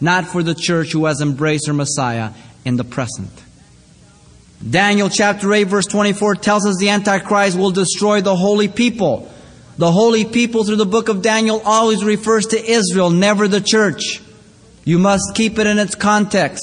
Not 0.00 0.26
for 0.26 0.42
the 0.42 0.54
church 0.54 0.92
who 0.92 1.06
has 1.06 1.20
embraced 1.20 1.66
her 1.66 1.74
Messiah 1.74 2.30
in 2.64 2.76
the 2.76 2.84
present. 2.84 3.30
Daniel 4.68 5.08
chapter 5.08 5.52
8 5.52 5.64
verse 5.64 5.86
24 5.86 6.36
tells 6.36 6.66
us 6.66 6.76
the 6.78 6.90
Antichrist 6.90 7.58
will 7.58 7.70
destroy 7.70 8.20
the 8.20 8.36
holy 8.36 8.68
people. 8.68 9.30
The 9.80 9.90
holy 9.90 10.26
people 10.26 10.62
through 10.62 10.76
the 10.76 10.84
book 10.84 11.08
of 11.08 11.22
Daniel 11.22 11.62
always 11.64 12.04
refers 12.04 12.44
to 12.48 12.70
Israel, 12.70 13.08
never 13.08 13.48
the 13.48 13.62
church. 13.62 14.20
You 14.84 14.98
must 14.98 15.34
keep 15.34 15.58
it 15.58 15.66
in 15.66 15.78
its 15.78 15.94
context. 15.94 16.62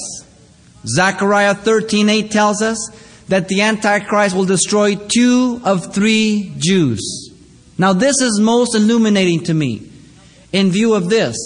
Zechariah 0.86 1.56
13:8 1.56 2.30
tells 2.30 2.62
us 2.62 2.78
that 3.26 3.48
the 3.48 3.62
Antichrist 3.62 4.36
will 4.36 4.44
destroy 4.44 4.94
two 4.94 5.60
of 5.64 5.92
three 5.92 6.52
Jews. 6.58 7.32
Now 7.76 7.92
this 7.92 8.20
is 8.20 8.38
most 8.38 8.76
illuminating 8.76 9.42
to 9.46 9.52
me 9.52 9.82
in 10.52 10.70
view 10.70 10.94
of 10.94 11.10
this, 11.10 11.36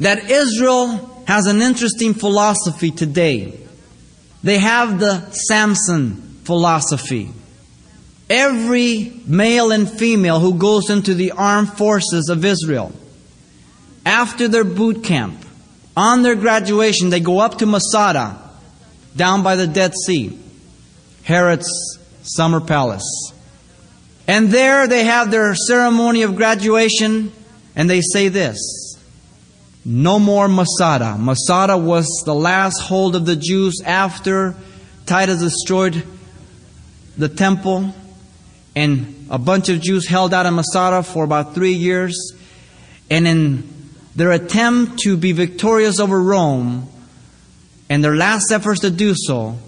that 0.00 0.28
Israel 0.28 1.22
has 1.26 1.46
an 1.46 1.62
interesting 1.62 2.12
philosophy 2.12 2.90
today. 2.90 3.56
They 4.42 4.58
have 4.58 4.98
the 4.98 5.30
Samson 5.30 6.40
philosophy. 6.42 7.30
Every 8.30 9.22
male 9.26 9.72
and 9.72 9.90
female 9.90 10.40
who 10.40 10.54
goes 10.54 10.90
into 10.90 11.14
the 11.14 11.32
armed 11.32 11.72
forces 11.72 12.28
of 12.28 12.44
Israel, 12.44 12.92
after 14.04 14.48
their 14.48 14.64
boot 14.64 15.02
camp, 15.02 15.44
on 15.96 16.22
their 16.22 16.36
graduation, 16.36 17.10
they 17.10 17.20
go 17.20 17.40
up 17.40 17.58
to 17.58 17.66
Masada, 17.66 18.38
down 19.16 19.42
by 19.42 19.56
the 19.56 19.66
Dead 19.66 19.92
Sea, 20.06 20.38
Herod's 21.24 21.98
summer 22.22 22.60
palace. 22.60 23.32
And 24.26 24.48
there 24.48 24.86
they 24.86 25.04
have 25.04 25.30
their 25.30 25.54
ceremony 25.54 26.22
of 26.22 26.36
graduation, 26.36 27.32
and 27.74 27.88
they 27.88 28.02
say 28.02 28.28
this 28.28 28.88
no 29.88 30.18
more 30.18 30.48
Masada. 30.48 31.16
Masada 31.18 31.78
was 31.78 32.06
the 32.26 32.34
last 32.34 32.78
hold 32.78 33.16
of 33.16 33.24
the 33.24 33.36
Jews 33.36 33.80
after 33.82 34.54
Titus 35.06 35.40
destroyed 35.40 36.04
the 37.16 37.30
temple. 37.30 37.94
And 38.78 39.26
a 39.28 39.38
bunch 39.38 39.68
of 39.68 39.80
Jews 39.80 40.06
held 40.06 40.32
out 40.32 40.46
in 40.46 40.54
Masada 40.54 41.02
for 41.02 41.24
about 41.24 41.52
three 41.52 41.72
years. 41.72 42.32
And 43.10 43.26
in 43.26 43.68
their 44.14 44.30
attempt 44.30 45.00
to 45.00 45.16
be 45.16 45.32
victorious 45.32 45.98
over 45.98 46.22
Rome, 46.22 46.88
and 47.90 48.04
their 48.04 48.14
last 48.14 48.52
efforts 48.52 48.82
to 48.82 48.90
do 48.90 49.14
so, 49.16 49.58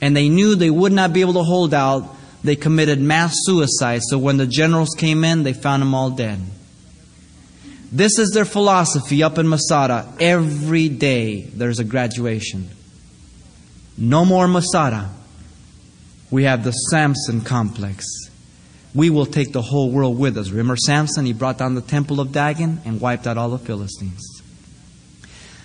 and 0.00 0.16
they 0.16 0.28
knew 0.28 0.54
they 0.54 0.70
would 0.70 0.92
not 0.92 1.12
be 1.12 1.22
able 1.22 1.32
to 1.32 1.42
hold 1.42 1.74
out, 1.74 2.14
they 2.44 2.54
committed 2.54 3.00
mass 3.00 3.34
suicide. 3.38 4.02
So 4.04 4.16
when 4.16 4.36
the 4.36 4.46
generals 4.46 4.90
came 4.96 5.24
in, 5.24 5.42
they 5.42 5.54
found 5.54 5.82
them 5.82 5.92
all 5.92 6.10
dead. 6.10 6.38
This 7.90 8.16
is 8.16 8.30
their 8.30 8.44
philosophy 8.44 9.24
up 9.24 9.38
in 9.38 9.48
Masada. 9.48 10.06
Every 10.20 10.88
day 10.88 11.42
there's 11.52 11.80
a 11.80 11.84
graduation. 11.84 12.68
No 13.98 14.24
more 14.24 14.46
Masada. 14.46 15.10
We 16.30 16.44
have 16.44 16.62
the 16.62 16.70
Samson 16.70 17.40
complex. 17.40 18.21
We 18.94 19.10
will 19.10 19.26
take 19.26 19.52
the 19.52 19.62
whole 19.62 19.90
world 19.90 20.18
with 20.18 20.36
us. 20.36 20.50
Remember 20.50 20.76
Samson? 20.76 21.24
He 21.24 21.32
brought 21.32 21.58
down 21.58 21.74
the 21.74 21.80
temple 21.80 22.20
of 22.20 22.32
Dagon 22.32 22.80
and 22.84 23.00
wiped 23.00 23.26
out 23.26 23.38
all 23.38 23.48
the 23.48 23.58
Philistines. 23.58 24.42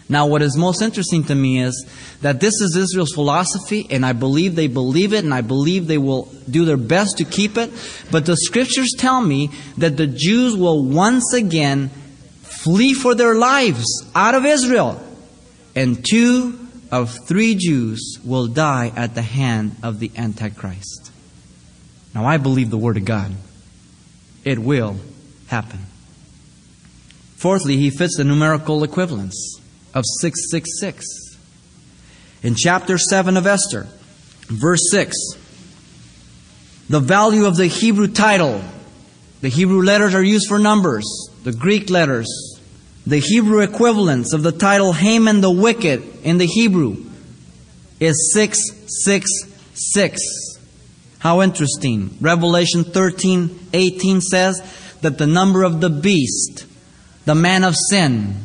Now, 0.10 0.28
what 0.28 0.42
is 0.42 0.56
most 0.56 0.82
interesting 0.82 1.26
to 1.26 1.36
me 1.36 1.60
is 1.60 1.86
that 2.22 2.40
this 2.40 2.62
is 2.62 2.78
Israel's 2.78 3.12
philosophy, 3.12 3.86
and 3.90 4.06
I 4.06 4.14
believe 4.14 4.56
they 4.56 4.68
believe 4.68 5.12
it, 5.12 5.26
and 5.26 5.34
I 5.34 5.42
believe 5.42 5.88
they 5.88 5.98
will 5.98 6.32
do 6.50 6.64
their 6.64 6.78
best 6.78 7.18
to 7.18 7.26
keep 7.26 7.58
it. 7.58 7.72
But 8.10 8.26
the 8.26 8.38
scriptures 8.38 8.94
tell 8.98 9.20
me 9.20 9.52
that 9.78 9.98
the 9.98 10.08
Jews 10.08 10.56
will 10.56 10.86
once 10.86 11.34
again 11.34 11.90
flee 12.44 12.94
for 12.94 13.16
their 13.16 13.36
lives 13.36 13.86
out 14.16 14.34
of 14.34 14.46
Israel. 14.46 15.04
And 15.76 16.06
two 16.06 16.58
of 16.90 17.28
three 17.28 17.56
Jews 17.56 18.20
will 18.24 18.48
die 18.48 18.94
at 18.96 19.14
the 19.14 19.22
hand 19.22 19.76
of 19.84 20.00
the 20.00 20.12
Antichrist. 20.16 21.07
Now, 22.18 22.26
I 22.26 22.38
believe 22.38 22.72
the 22.72 22.80
Word 22.80 22.98
of 22.98 23.06
God. 23.06 23.32
It 24.44 24.58
will 24.58 24.98
happen. 25.46 25.86
Fourthly, 27.36 27.78
he 27.78 27.92
fits 27.92 28.18
the 28.18 28.24
numerical 28.24 28.84
equivalence 28.84 29.62
of 29.94 30.04
666. 30.22 31.06
In 32.42 32.56
chapter 32.56 32.98
7 32.98 33.38
of 33.38 33.46
Esther, 33.46 33.86
verse 34.48 34.82
6, 34.90 35.16
the 36.90 37.00
value 37.00 37.46
of 37.46 37.56
the 37.56 37.68
Hebrew 37.68 38.08
title, 38.08 38.64
the 39.42 39.50
Hebrew 39.50 39.84
letters 39.84 40.16
are 40.16 40.24
used 40.24 40.48
for 40.48 40.58
numbers, 40.58 41.06
the 41.44 41.54
Greek 41.54 41.92
letters 41.92 42.28
the 43.06 43.20
Hebrew 43.20 43.62
equivalence 43.62 44.34
of 44.34 44.42
the 44.42 44.52
title 44.52 44.92
Haman 44.92 45.42
the 45.42 45.52
Wicked 45.52 46.24
in 46.24 46.40
the 46.40 46.48
Hebrew 46.48 46.98
is 48.02 48.34
666. 48.34 50.57
How 51.28 51.42
interesting. 51.42 52.16
Revelation 52.22 52.86
13 52.86 53.72
18 53.74 54.22
says 54.22 54.62
that 55.02 55.18
the 55.18 55.28
number 55.28 55.64
of 55.64 55.82
the 55.82 55.90
beast, 55.90 56.66
the 57.26 57.36
man 57.36 57.66
of 57.66 57.76
sin, 57.90 58.38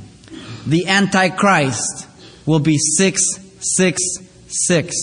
the 0.66 0.88
Antichrist, 0.88 2.08
will 2.44 2.58
be 2.58 2.76
666. 2.76 4.96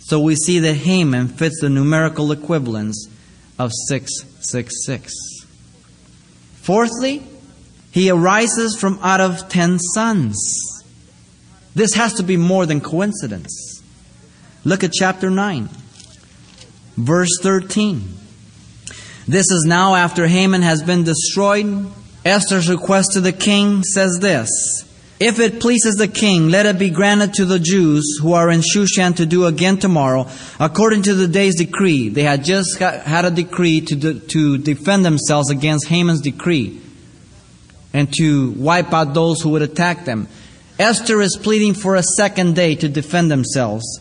So 0.00 0.18
we 0.18 0.34
see 0.34 0.58
that 0.58 0.74
Haman 0.74 1.28
fits 1.28 1.60
the 1.60 1.70
numerical 1.70 2.32
equivalence 2.32 3.08
of 3.60 3.70
666. 3.86 5.14
Fourthly, 6.62 7.22
he 7.92 8.10
arises 8.10 8.76
from 8.76 8.98
out 9.04 9.20
of 9.20 9.48
ten 9.48 9.78
sons. 9.78 10.36
This 11.76 11.94
has 11.94 12.14
to 12.14 12.24
be 12.24 12.36
more 12.36 12.66
than 12.66 12.80
coincidence. 12.80 13.84
Look 14.64 14.82
at 14.82 14.90
chapter 14.90 15.30
9, 15.30 15.68
verse 16.96 17.38
13. 17.42 18.16
This 19.28 19.50
is 19.50 19.64
now 19.66 19.94
after 19.94 20.26
Haman 20.26 20.62
has 20.62 20.82
been 20.82 21.04
destroyed. 21.04 21.86
Esther's 22.24 22.68
request 22.68 23.12
to 23.12 23.20
the 23.20 23.32
king 23.32 23.82
says 23.82 24.18
this 24.20 24.48
If 25.18 25.40
it 25.40 25.60
pleases 25.60 25.96
the 25.96 26.08
king, 26.08 26.48
let 26.48 26.66
it 26.66 26.78
be 26.78 26.90
granted 26.90 27.34
to 27.34 27.44
the 27.44 27.58
Jews 27.58 28.18
who 28.20 28.32
are 28.34 28.50
in 28.50 28.60
Shushan 28.60 29.16
to 29.16 29.26
do 29.26 29.46
again 29.46 29.78
tomorrow, 29.78 30.28
according 30.60 31.02
to 31.02 31.14
the 31.14 31.28
day's 31.28 31.56
decree. 31.56 32.08
They 32.08 32.22
had 32.22 32.44
just 32.44 32.78
had 32.78 33.24
a 33.24 33.30
decree 33.30 33.80
to, 33.82 33.96
de- 33.96 34.20
to 34.20 34.58
defend 34.58 35.04
themselves 35.04 35.50
against 35.50 35.88
Haman's 35.88 36.20
decree 36.20 36.80
and 37.92 38.12
to 38.14 38.50
wipe 38.52 38.92
out 38.92 39.14
those 39.14 39.40
who 39.40 39.50
would 39.50 39.62
attack 39.62 40.04
them. 40.04 40.28
Esther 40.78 41.20
is 41.22 41.38
pleading 41.42 41.74
for 41.74 41.96
a 41.96 42.02
second 42.02 42.54
day 42.54 42.74
to 42.74 42.88
defend 42.88 43.30
themselves. 43.30 44.00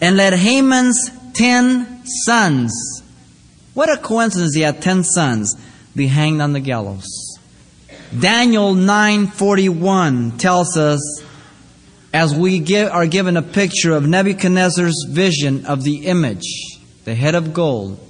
And 0.00 0.16
let 0.16 0.34
Haman's 0.34 1.10
ten 1.32 1.99
sons, 2.24 3.02
what 3.74 3.92
a 3.92 3.96
coincidence 3.96 4.54
he 4.54 4.62
had 4.62 4.82
ten 4.82 5.04
sons, 5.04 5.54
be 5.94 6.06
hanged 6.06 6.40
on 6.40 6.52
the 6.52 6.60
gallows. 6.60 7.38
Daniel 8.18 8.74
9:41 8.74 10.38
tells 10.38 10.76
us 10.76 11.22
as 12.12 12.34
we 12.34 12.58
give, 12.58 12.90
are 12.90 13.06
given 13.06 13.36
a 13.36 13.42
picture 13.42 13.92
of 13.92 14.06
Nebuchadnezzar's 14.06 15.06
vision 15.08 15.66
of 15.66 15.84
the 15.84 16.06
image, 16.06 16.44
the 17.04 17.14
head 17.14 17.36
of 17.36 17.54
gold, 17.54 18.00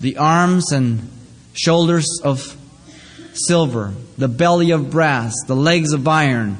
the 0.00 0.16
arms 0.18 0.70
and 0.70 1.10
shoulders 1.54 2.06
of 2.22 2.56
silver, 3.32 3.94
the 4.16 4.28
belly 4.28 4.70
of 4.70 4.90
brass, 4.90 5.34
the 5.46 5.56
legs 5.56 5.92
of 5.92 6.06
iron, 6.06 6.58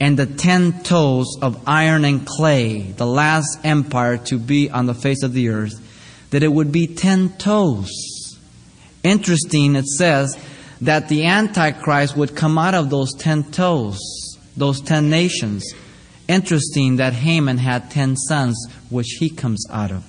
and 0.00 0.18
the 0.18 0.26
ten 0.26 0.82
toes 0.82 1.36
of 1.40 1.62
iron 1.66 2.04
and 2.04 2.26
clay, 2.26 2.80
the 2.96 3.06
last 3.06 3.58
empire 3.62 4.16
to 4.16 4.38
be 4.38 4.70
on 4.70 4.86
the 4.86 4.94
face 4.94 5.22
of 5.22 5.32
the 5.32 5.48
earth, 5.48 5.74
that 6.30 6.42
it 6.42 6.52
would 6.52 6.72
be 6.72 6.86
ten 6.86 7.30
toes. 7.38 7.90
Interesting, 9.02 9.76
it 9.76 9.86
says 9.86 10.36
that 10.80 11.08
the 11.08 11.24
Antichrist 11.24 12.16
would 12.16 12.36
come 12.36 12.58
out 12.58 12.74
of 12.74 12.90
those 12.90 13.14
ten 13.14 13.44
toes, 13.44 13.98
those 14.56 14.80
ten 14.80 15.10
nations. 15.10 15.64
Interesting 16.26 16.96
that 16.96 17.14
Haman 17.14 17.58
had 17.58 17.90
ten 17.90 18.16
sons, 18.16 18.56
which 18.90 19.16
he 19.18 19.30
comes 19.30 19.64
out 19.70 19.90
of. 19.90 20.04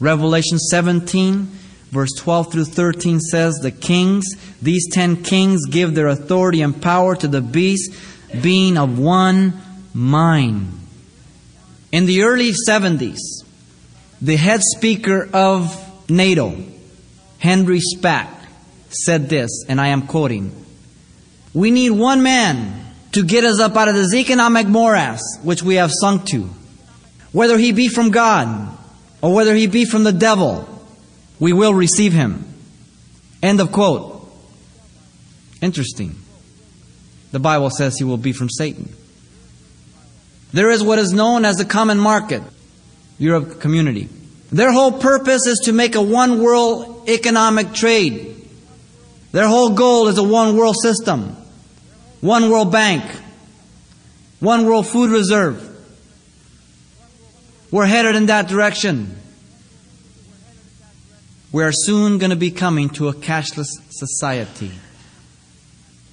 Revelation 0.00 0.58
17 0.58 1.58
verse 1.94 2.10
12 2.18 2.52
through 2.52 2.64
13 2.64 3.20
says, 3.20 3.54
The 3.62 3.70
kings, 3.70 4.26
these 4.60 4.92
ten 4.92 5.22
kings, 5.22 5.64
give 5.70 5.94
their 5.94 6.08
authority 6.08 6.60
and 6.60 6.82
power 6.82 7.14
to 7.14 7.28
the 7.28 7.40
beast, 7.40 7.94
being 8.42 8.76
of 8.76 8.98
one 8.98 9.54
mind. 9.94 10.72
In 11.92 12.06
the 12.06 12.24
early 12.24 12.50
70s, 12.68 13.43
the 14.24 14.36
head 14.36 14.62
speaker 14.62 15.28
of 15.34 16.10
NATO, 16.10 16.56
Henry 17.38 17.80
Spaak, 17.80 18.30
said 18.88 19.28
this, 19.28 19.66
and 19.68 19.78
I 19.78 19.88
am 19.88 20.06
quoting 20.06 20.50
We 21.52 21.70
need 21.70 21.90
one 21.90 22.22
man 22.22 22.86
to 23.12 23.22
get 23.22 23.44
us 23.44 23.60
up 23.60 23.76
out 23.76 23.88
of 23.88 23.94
this 23.94 24.14
economic 24.14 24.66
morass 24.66 25.20
which 25.42 25.62
we 25.62 25.74
have 25.74 25.90
sunk 25.92 26.24
to, 26.28 26.48
whether 27.32 27.58
he 27.58 27.72
be 27.72 27.88
from 27.88 28.10
God 28.10 28.74
or 29.20 29.34
whether 29.34 29.54
he 29.54 29.66
be 29.66 29.84
from 29.84 30.04
the 30.04 30.12
devil 30.12 30.70
we 31.38 31.52
will 31.52 31.74
receive 31.74 32.14
him. 32.14 32.46
End 33.42 33.60
of 33.60 33.72
quote. 33.72 34.26
Interesting. 35.60 36.14
The 37.30 37.40
Bible 37.40 37.68
says 37.68 37.98
he 37.98 38.04
will 38.04 38.16
be 38.16 38.32
from 38.32 38.48
Satan. 38.48 38.88
There 40.54 40.70
is 40.70 40.82
what 40.82 40.98
is 40.98 41.12
known 41.12 41.44
as 41.44 41.56
the 41.56 41.64
common 41.66 41.98
market, 41.98 42.42
Europe 43.18 43.60
community. 43.60 44.08
Their 44.50 44.72
whole 44.72 44.92
purpose 44.92 45.46
is 45.46 45.60
to 45.64 45.72
make 45.72 45.94
a 45.94 46.02
one 46.02 46.42
world 46.42 47.08
economic 47.08 47.72
trade. 47.72 48.48
Their 49.32 49.48
whole 49.48 49.70
goal 49.70 50.08
is 50.08 50.18
a 50.18 50.22
one 50.22 50.56
world 50.56 50.76
system, 50.80 51.36
one 52.20 52.50
world 52.50 52.70
bank, 52.70 53.04
one 54.40 54.64
world 54.66 54.86
food 54.86 55.10
reserve. 55.10 55.70
We're 57.70 57.86
headed 57.86 58.14
in 58.14 58.26
that 58.26 58.46
direction. 58.46 59.16
We 61.50 61.64
are 61.64 61.72
soon 61.72 62.18
going 62.18 62.30
to 62.30 62.36
be 62.36 62.50
coming 62.50 62.90
to 62.90 63.08
a 63.08 63.12
cashless 63.12 63.68
society. 63.90 64.70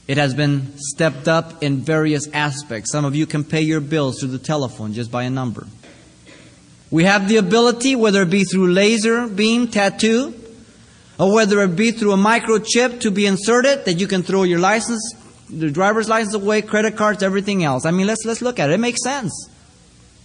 It 0.08 0.18
has 0.18 0.34
been 0.34 0.74
stepped 0.78 1.28
up 1.28 1.62
in 1.64 1.78
various 1.78 2.28
aspects. 2.34 2.92
Some 2.92 3.06
of 3.06 3.16
you 3.16 3.26
can 3.26 3.44
pay 3.44 3.62
your 3.62 3.82
bills 3.82 4.20
through 4.20 4.30
the 4.30 4.40
telephone 4.40 4.94
just 4.94 5.12
by 5.12 5.24
a 5.24 5.30
number. 5.30 5.68
We 6.92 7.06
have 7.06 7.30
the 7.30 7.38
ability, 7.38 7.96
whether 7.96 8.24
it 8.24 8.30
be 8.30 8.44
through 8.44 8.74
laser 8.74 9.26
beam 9.26 9.70
tattoo, 9.70 10.36
or 11.18 11.34
whether 11.34 11.62
it 11.62 11.76
be 11.76 11.92
through 11.92 12.12
a 12.12 12.18
microchip 12.18 13.00
to 13.02 13.12
be 13.12 13.26
inserted 13.26 13.86
that 13.86 13.94
you 13.94 14.08
can 14.08 14.24
throw 14.24 14.44
your 14.44 14.60
license, 14.60 15.16
the 15.50 15.72
driver's 15.72 16.10
license 16.10 16.34
away, 16.34 16.62
credit 16.62 16.98
cards, 16.98 17.24
everything 17.24 17.64
else. 17.64 17.86
I 17.86 17.92
mean, 17.92 18.08
let's 18.08 18.26
let's 18.26 18.42
look 18.42 18.60
at 18.60 18.70
it. 18.70 18.74
It 18.74 18.80
makes 18.80 19.02
sense. 19.04 19.50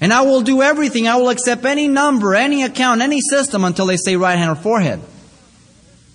And 0.00 0.12
I 0.12 0.22
will 0.22 0.42
do 0.42 0.61
everything. 0.61 1.09
I 1.09 1.16
will 1.16 1.31
accept 1.31 1.64
any 1.64 1.88
number, 1.88 2.35
any 2.35 2.64
account, 2.64 3.00
any 3.00 3.20
system 3.20 3.64
until 3.64 3.87
they 3.87 3.96
say 3.96 4.16
right 4.16 4.37
hand 4.37 4.50
or 4.50 4.57
forehead. 4.57 5.00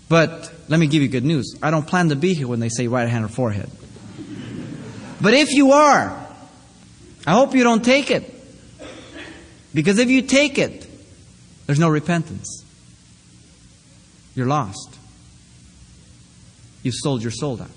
But 0.08 0.52
let 0.68 0.80
me 0.80 0.88
give 0.88 1.02
you 1.02 1.08
good 1.08 1.26
news. 1.26 1.56
I 1.64 1.72
don't 1.72 1.88
plan 1.88 2.10
to 2.10 2.16
be 2.16 2.34
here 2.34 2.48
when 2.48 2.60
they 2.60 2.70
say 2.70 2.88
right 2.88 3.08
hand 3.08 3.24
or 3.26 3.30
forehead. 3.30 3.70
But 5.22 5.34
if 5.34 5.54
you 5.54 5.72
are, 5.72 6.28
I 7.26 7.32
hope 7.32 7.56
you 7.56 7.64
don't 7.64 7.84
take 7.84 8.12
it. 8.12 8.41
Because 9.74 10.00
if 10.00 10.10
you 10.10 10.22
take 10.22 10.58
it, 10.58 10.88
there's 11.66 11.80
no 11.80 11.90
repentance. 11.90 12.66
You're 14.36 14.48
lost. 14.48 14.98
You've 16.84 16.96
sold 16.96 17.22
your 17.22 17.32
soul 17.32 17.62
out. 17.62 17.70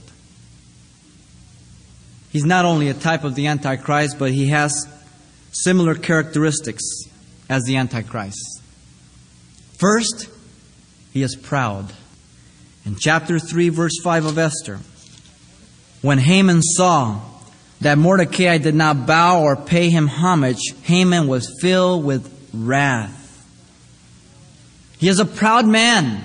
He's 2.30 2.44
not 2.44 2.64
only 2.64 2.88
a 2.88 2.94
type 2.94 3.22
of 3.22 3.34
the 3.36 3.46
Antichrist, 3.46 4.18
but 4.18 4.32
he 4.32 4.48
has 4.48 4.88
similar 5.52 5.94
characteristics 5.94 6.82
as 7.48 7.62
the 7.64 7.76
Antichrist. 7.76 8.60
First, 9.78 10.28
he 11.12 11.22
is 11.22 11.36
proud. 11.36 11.92
In 12.84 12.96
chapter 12.96 13.38
3, 13.38 13.68
verse 13.68 14.00
5 14.02 14.24
of 14.24 14.38
Esther, 14.38 14.80
when 16.02 16.18
Haman 16.18 16.62
saw 16.62 17.20
that 17.84 17.98
Mordecai 17.98 18.56
did 18.56 18.74
not 18.74 19.06
bow 19.06 19.42
or 19.42 19.56
pay 19.56 19.90
him 19.90 20.08
homage, 20.08 20.72
Haman 20.84 21.26
was 21.26 21.54
filled 21.60 22.02
with 22.02 22.32
wrath. 22.54 23.46
He 24.96 25.06
is 25.06 25.20
a 25.20 25.26
proud 25.26 25.66
man. 25.66 26.22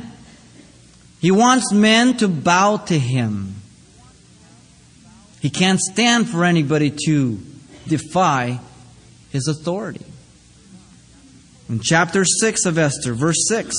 He 1.19 1.31
wants 1.31 1.73
men 1.73 2.15
to 2.17 2.29
bow 2.29 2.77
to 2.77 2.97
him. 2.97 3.55
He 5.41 5.49
can't 5.49 5.81
stand 5.81 6.29
for 6.29 6.45
anybody 6.45 6.93
to 7.07 7.37
defy 7.89 8.61
his 9.29 9.49
authority. 9.49 10.05
In 11.67 11.81
chapter 11.81 12.23
6 12.23 12.65
of 12.67 12.77
Esther, 12.77 13.13
verse 13.13 13.49
6, 13.49 13.75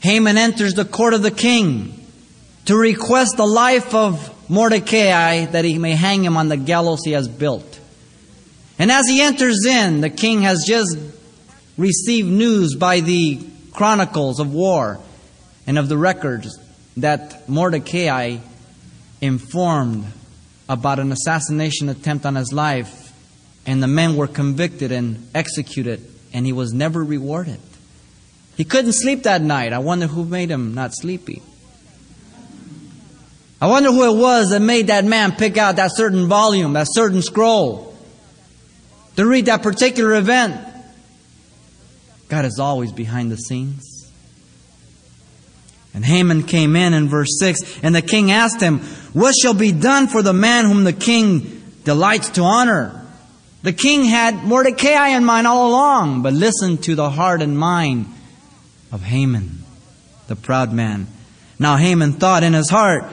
Haman 0.00 0.36
enters 0.36 0.74
the 0.74 0.84
court 0.84 1.14
of 1.14 1.22
the 1.22 1.30
king 1.30 2.08
to 2.64 2.76
request 2.76 3.36
the 3.36 3.46
life 3.46 3.94
of 3.94 4.34
Mordecai 4.48 5.46
that 5.46 5.64
he 5.64 5.78
may 5.78 5.92
hang 5.92 6.24
him 6.24 6.36
on 6.36 6.48
the 6.48 6.56
gallows 6.56 7.00
he 7.04 7.12
has 7.12 7.28
built. 7.28 7.80
And 8.78 8.90
as 8.90 9.06
he 9.06 9.20
enters 9.20 9.66
in, 9.66 10.00
the 10.00 10.10
king 10.10 10.42
has 10.42 10.64
just 10.66 10.96
received 11.76 12.28
news 12.28 12.74
by 12.74 13.00
the 13.00 13.40
chronicles 13.72 14.40
of 14.40 14.52
war 14.52 15.00
and 15.66 15.78
of 15.78 15.88
the 15.88 15.98
records 15.98 16.58
that 16.96 17.48
Mordecai 17.48 18.38
informed 19.20 20.06
about 20.68 20.98
an 20.98 21.12
assassination 21.12 21.88
attempt 21.88 22.26
on 22.26 22.34
his 22.34 22.52
life 22.52 23.08
and 23.68 23.82
the 23.82 23.86
men 23.86 24.16
were 24.16 24.26
convicted 24.26 24.90
and 24.92 25.28
executed, 25.34 26.02
and 26.32 26.46
he 26.46 26.52
was 26.54 26.72
never 26.72 27.04
rewarded. 27.04 27.60
He 28.56 28.64
couldn't 28.64 28.94
sleep 28.94 29.24
that 29.24 29.42
night. 29.42 29.74
I 29.74 29.78
wonder 29.78 30.06
who 30.06 30.24
made 30.24 30.50
him 30.50 30.74
not 30.74 30.94
sleepy. 30.94 31.42
I 33.60 33.66
wonder 33.66 33.90
who 33.90 34.04
it 34.04 34.16
was 34.20 34.50
that 34.50 34.60
made 34.60 34.86
that 34.86 35.04
man 35.04 35.32
pick 35.32 35.56
out 35.56 35.76
that 35.76 35.90
certain 35.94 36.28
volume, 36.28 36.74
that 36.74 36.86
certain 36.90 37.22
scroll, 37.22 37.96
to 39.16 39.26
read 39.26 39.46
that 39.46 39.62
particular 39.62 40.14
event. 40.14 40.64
God 42.28 42.44
is 42.44 42.58
always 42.60 42.92
behind 42.92 43.32
the 43.32 43.36
scenes. 43.36 43.98
And 45.94 46.04
Haman 46.04 46.44
came 46.44 46.76
in 46.76 46.94
in 46.94 47.08
verse 47.08 47.38
6, 47.40 47.80
and 47.82 47.94
the 47.94 48.02
king 48.02 48.30
asked 48.30 48.60
him, 48.60 48.78
What 49.12 49.34
shall 49.34 49.54
be 49.54 49.72
done 49.72 50.06
for 50.06 50.22
the 50.22 50.32
man 50.32 50.66
whom 50.66 50.84
the 50.84 50.92
king 50.92 51.62
delights 51.84 52.30
to 52.30 52.42
honor? 52.42 53.04
The 53.62 53.72
king 53.72 54.04
had 54.04 54.44
Mordecai 54.44 55.08
in 55.08 55.24
mind 55.24 55.48
all 55.48 55.70
along, 55.70 56.22
but 56.22 56.32
listen 56.32 56.78
to 56.78 56.94
the 56.94 57.10
heart 57.10 57.42
and 57.42 57.58
mind 57.58 58.06
of 58.92 59.02
Haman, 59.02 59.64
the 60.28 60.36
proud 60.36 60.72
man. 60.72 61.08
Now 61.58 61.76
Haman 61.76 62.12
thought 62.12 62.44
in 62.44 62.52
his 62.52 62.70
heart, 62.70 63.04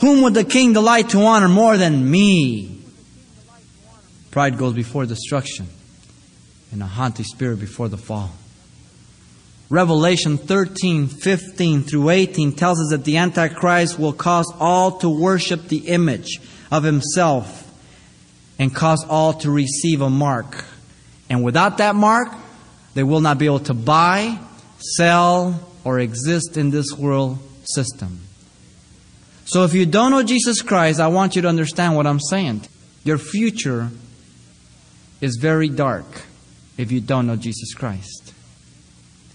whom 0.00 0.22
would 0.22 0.34
the 0.34 0.44
king 0.44 0.72
delight 0.72 1.10
to 1.10 1.20
honor 1.20 1.48
more 1.48 1.76
than 1.76 2.10
me? 2.10 2.82
Pride 4.30 4.58
goes 4.58 4.74
before 4.74 5.06
destruction, 5.06 5.66
and 6.70 6.82
a 6.82 6.86
haughty 6.86 7.22
spirit 7.22 7.58
before 7.58 7.88
the 7.88 7.96
fall. 7.96 8.32
Revelation 9.68 10.38
13, 10.38 11.08
15 11.08 11.82
through 11.82 12.10
18 12.10 12.52
tells 12.52 12.80
us 12.80 12.90
that 12.90 13.04
the 13.04 13.16
Antichrist 13.16 13.98
will 13.98 14.12
cause 14.12 14.52
all 14.60 14.98
to 14.98 15.08
worship 15.08 15.68
the 15.68 15.88
image 15.88 16.40
of 16.70 16.84
himself 16.84 17.64
and 18.58 18.74
cause 18.74 19.04
all 19.08 19.32
to 19.32 19.50
receive 19.50 20.02
a 20.02 20.10
mark. 20.10 20.64
And 21.28 21.42
without 21.42 21.78
that 21.78 21.96
mark, 21.96 22.28
they 22.94 23.02
will 23.02 23.20
not 23.20 23.38
be 23.38 23.46
able 23.46 23.60
to 23.60 23.74
buy, 23.74 24.38
sell, 24.78 25.68
or 25.82 25.98
exist 25.98 26.56
in 26.56 26.70
this 26.70 26.92
world 26.92 27.38
system. 27.64 28.20
So 29.46 29.64
if 29.64 29.74
you 29.74 29.86
don't 29.86 30.10
know 30.10 30.22
Jesus 30.22 30.60
Christ, 30.60 31.00
I 31.00 31.06
want 31.06 31.36
you 31.36 31.42
to 31.42 31.48
understand 31.48 31.96
what 31.96 32.06
I'm 32.06 32.20
saying. 32.20 32.62
Your 33.04 33.16
future 33.16 33.90
is 35.20 35.38
very 35.40 35.68
dark 35.68 36.06
if 36.76 36.92
you 36.92 37.00
don't 37.00 37.26
know 37.26 37.36
Jesus 37.36 37.72
Christ. 37.72 38.34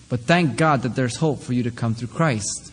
But 0.10 0.22
thank 0.22 0.58
God 0.58 0.82
that 0.82 0.96
there's 0.96 1.16
hope 1.16 1.42
for 1.42 1.54
you 1.54 1.64
to 1.64 1.72
come 1.72 1.96
through 1.96 2.10
Christ. 2.10 2.72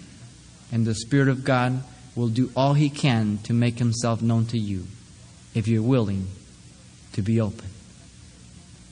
And 0.73 0.85
the 0.85 0.95
Spirit 0.95 1.29
of 1.29 1.45
God 1.45 1.83
will 2.17 2.29
do 2.29 2.51
all 2.57 2.75
He 2.75 2.91
can 2.91 3.39
to 3.45 3.53
make 3.53 3.79
Himself 3.79 4.21
known 4.21 4.45
to 4.47 4.59
you 4.59 4.89
if 5.55 5.69
you're 5.69 5.83
willing 5.83 6.27
to 7.13 7.23
be 7.23 7.41
open. 7.41 7.69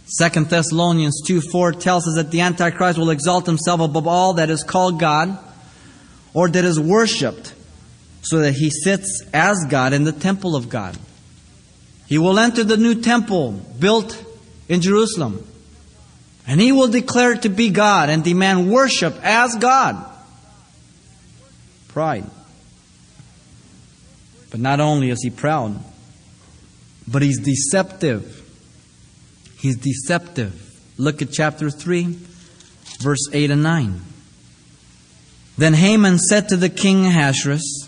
Second 0.07 0.49
Thessalonians 0.49 1.21
2 1.27 1.41
4 1.41 1.73
tells 1.73 2.07
us 2.07 2.15
that 2.15 2.31
the 2.31 2.41
Antichrist 2.41 2.97
will 2.97 3.11
exalt 3.11 3.47
himself 3.47 3.81
above 3.81 4.07
all 4.07 4.35
that 4.35 4.51
is 4.51 4.63
called 4.63 5.01
God 5.01 5.37
or 6.33 6.49
that 6.49 6.65
is 6.65 6.79
worshipped, 6.79 7.55
so 8.29 8.39
that 8.41 8.55
he 8.55 8.71
sits 8.71 9.23
as 9.33 9.65
God 9.69 9.93
in 9.93 10.03
the 10.03 10.13
temple 10.13 10.57
of 10.57 10.69
God. 10.69 10.99
He 12.09 12.19
will 12.19 12.41
enter 12.41 12.65
the 12.65 12.77
new 12.77 13.01
temple 13.01 13.53
built 13.53 14.21
in 14.69 14.81
Jerusalem. 14.81 15.47
And 16.45 16.61
he 16.61 16.73
will 16.73 16.89
declare 16.89 17.37
to 17.37 17.49
be 17.49 17.71
God 17.71 18.09
and 18.09 18.25
demand 18.25 18.71
worship 18.71 19.17
as 19.23 19.55
God. 19.55 20.05
Pride. 21.89 22.27
But 24.51 24.59
not 24.59 24.81
only 24.81 25.11
is 25.11 25.23
he 25.23 25.31
proud, 25.31 25.79
but 27.07 27.23
he's 27.23 27.39
deceptive. 27.39 28.43
He's 29.59 29.77
deceptive. 29.77 30.63
Look 30.99 31.23
at 31.23 31.31
chapter 31.31 31.71
3, 31.71 32.17
verse 32.99 33.29
8 33.33 33.53
and 33.53 33.63
9. 33.63 34.01
Then 35.59 35.75
Haman 35.75 36.19
said 36.19 36.49
to 36.49 36.57
the 36.57 36.69
king 36.69 37.07
Ahasuerus, 37.07 37.86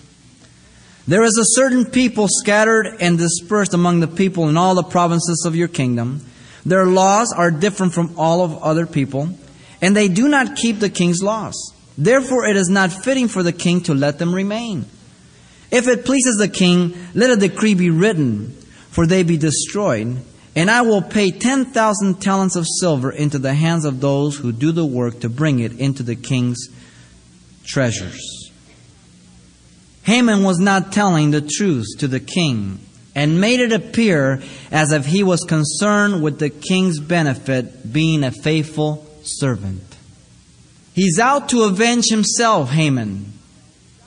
There 1.08 1.24
is 1.24 1.36
a 1.36 1.60
certain 1.60 1.86
people 1.86 2.28
scattered 2.28 2.98
and 3.00 3.18
dispersed 3.18 3.74
among 3.74 3.98
the 4.00 4.06
people 4.06 4.48
in 4.48 4.56
all 4.56 4.76
the 4.76 4.84
provinces 4.84 5.44
of 5.44 5.56
your 5.56 5.68
kingdom 5.68 6.20
their 6.68 6.84
laws 6.84 7.32
are 7.32 7.50
different 7.50 7.94
from 7.94 8.18
all 8.18 8.44
of 8.44 8.62
other 8.62 8.84
people, 8.84 9.30
and 9.80 9.96
they 9.96 10.08
do 10.08 10.28
not 10.28 10.56
keep 10.56 10.80
the 10.80 10.90
king's 10.90 11.22
laws. 11.22 11.72
Therefore, 11.96 12.46
it 12.46 12.56
is 12.56 12.68
not 12.68 12.92
fitting 12.92 13.28
for 13.28 13.42
the 13.42 13.52
king 13.52 13.80
to 13.82 13.94
let 13.94 14.18
them 14.18 14.34
remain. 14.34 14.84
If 15.70 15.88
it 15.88 16.04
pleases 16.04 16.36
the 16.36 16.48
king, 16.48 16.94
let 17.14 17.30
a 17.30 17.36
decree 17.36 17.74
be 17.74 17.88
written, 17.88 18.50
for 18.90 19.06
they 19.06 19.22
be 19.22 19.38
destroyed, 19.38 20.18
and 20.54 20.70
I 20.70 20.82
will 20.82 21.00
pay 21.00 21.30
10,000 21.30 22.20
talents 22.20 22.54
of 22.54 22.66
silver 22.80 23.10
into 23.10 23.38
the 23.38 23.54
hands 23.54 23.86
of 23.86 24.00
those 24.00 24.36
who 24.36 24.52
do 24.52 24.70
the 24.72 24.86
work 24.86 25.20
to 25.20 25.30
bring 25.30 25.60
it 25.60 25.72
into 25.78 26.02
the 26.02 26.16
king's 26.16 26.68
treasures. 27.64 28.47
Haman 30.08 30.42
was 30.42 30.58
not 30.58 30.90
telling 30.90 31.32
the 31.32 31.42
truth 31.42 31.84
to 31.98 32.08
the 32.08 32.18
king 32.18 32.80
and 33.14 33.42
made 33.42 33.60
it 33.60 33.74
appear 33.74 34.40
as 34.70 34.90
if 34.90 35.04
he 35.04 35.22
was 35.22 35.44
concerned 35.44 36.22
with 36.22 36.38
the 36.38 36.48
king's 36.48 36.98
benefit, 36.98 37.92
being 37.92 38.24
a 38.24 38.30
faithful 38.30 39.06
servant. 39.22 39.82
He's 40.94 41.18
out 41.18 41.50
to 41.50 41.64
avenge 41.64 42.06
himself, 42.08 42.70
Haman, 42.70 43.34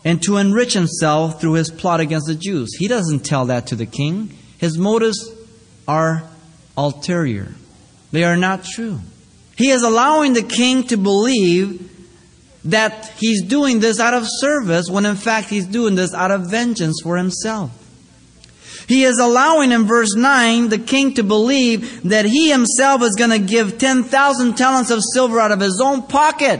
and 0.03 0.23
to 0.23 0.37
enrich 0.37 0.73
himself 0.73 1.39
through 1.39 1.53
his 1.53 1.69
plot 1.69 1.99
against 1.99 2.25
the 2.25 2.33
Jews. 2.33 2.75
He 2.79 2.87
doesn't 2.87 3.19
tell 3.19 3.45
that 3.45 3.67
to 3.67 3.75
the 3.75 3.85
king. 3.85 4.35
His 4.57 4.79
motives 4.79 5.29
are 5.87 6.23
ulterior, 6.75 7.53
they 8.11 8.23
are 8.23 8.37
not 8.37 8.63
true. 8.63 9.01
He 9.55 9.69
is 9.69 9.83
allowing 9.83 10.33
the 10.33 10.41
king 10.41 10.81
to 10.87 10.97
believe 10.97 11.90
that 12.65 13.11
he's 13.17 13.41
doing 13.41 13.79
this 13.79 13.99
out 13.99 14.13
of 14.13 14.25
service 14.27 14.89
when 14.89 15.05
in 15.05 15.15
fact 15.15 15.49
he's 15.49 15.65
doing 15.65 15.95
this 15.95 16.13
out 16.13 16.31
of 16.31 16.49
vengeance 16.49 16.99
for 17.01 17.17
himself. 17.17 17.71
He 18.87 19.03
is 19.03 19.19
allowing 19.19 19.71
in 19.71 19.85
verse 19.85 20.15
9 20.15 20.69
the 20.69 20.77
king 20.77 21.13
to 21.15 21.23
believe 21.23 22.03
that 22.09 22.25
he 22.25 22.51
himself 22.51 23.01
is 23.03 23.15
going 23.15 23.29
to 23.29 23.39
give 23.39 23.77
10,000 23.77 24.57
talents 24.57 24.91
of 24.91 24.99
silver 25.13 25.39
out 25.39 25.51
of 25.51 25.59
his 25.59 25.79
own 25.83 26.03
pocket. 26.03 26.59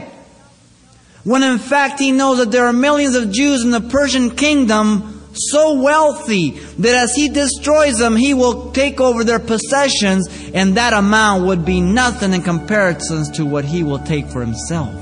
When 1.24 1.42
in 1.42 1.58
fact 1.58 2.00
he 2.00 2.10
knows 2.10 2.38
that 2.38 2.50
there 2.50 2.66
are 2.66 2.72
millions 2.72 3.14
of 3.14 3.30
Jews 3.30 3.62
in 3.62 3.70
the 3.70 3.80
Persian 3.80 4.30
kingdom 4.30 5.20
so 5.34 5.80
wealthy 5.80 6.50
that 6.50 6.94
as 6.94 7.14
he 7.14 7.28
destroys 7.28 7.98
them, 7.98 8.16
he 8.16 8.34
will 8.34 8.72
take 8.72 9.00
over 9.00 9.24
their 9.24 9.38
possessions, 9.38 10.28
and 10.52 10.76
that 10.76 10.92
amount 10.92 11.46
would 11.46 11.64
be 11.64 11.80
nothing 11.80 12.32
in 12.32 12.42
comparison 12.42 13.32
to 13.34 13.46
what 13.46 13.64
he 13.64 13.82
will 13.82 13.98
take 14.00 14.26
for 14.26 14.40
himself. 14.40 15.01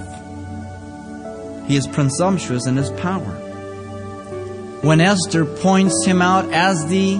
He 1.70 1.76
is 1.76 1.86
presumptuous 1.86 2.66
in 2.66 2.74
his 2.76 2.90
power 2.90 3.30
when 4.82 5.00
Esther 5.00 5.44
points 5.44 6.04
him 6.04 6.20
out 6.20 6.52
as 6.52 6.84
the 6.88 7.16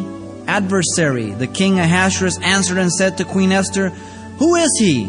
adversary. 0.49 1.31
The 1.31 1.47
king 1.47 1.79
Ahasuerus 1.79 2.37
answered 2.41 2.79
and 2.79 2.91
said 2.91 3.19
to 3.19 3.25
Queen 3.25 3.53
Esther, 3.53 3.91
Who 4.41 4.57
is 4.57 4.77
he? 4.77 5.05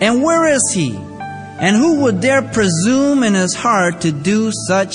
And 0.00 0.24
where 0.24 0.48
is 0.48 0.72
he? 0.74 0.96
And 0.96 1.76
who 1.76 2.00
would 2.00 2.20
dare 2.20 2.42
presume 2.42 3.22
in 3.22 3.34
his 3.34 3.54
heart 3.54 4.00
to 4.00 4.10
do 4.10 4.50
such 4.66 4.94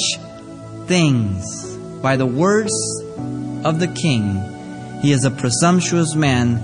things? 0.88 1.78
By 2.02 2.18
the 2.18 2.26
words 2.26 2.74
of 3.64 3.80
the 3.80 3.88
king, 3.88 5.00
he 5.02 5.14
is 5.14 5.24
a 5.24 5.32
presumptuous 5.32 6.16
man 6.16 6.62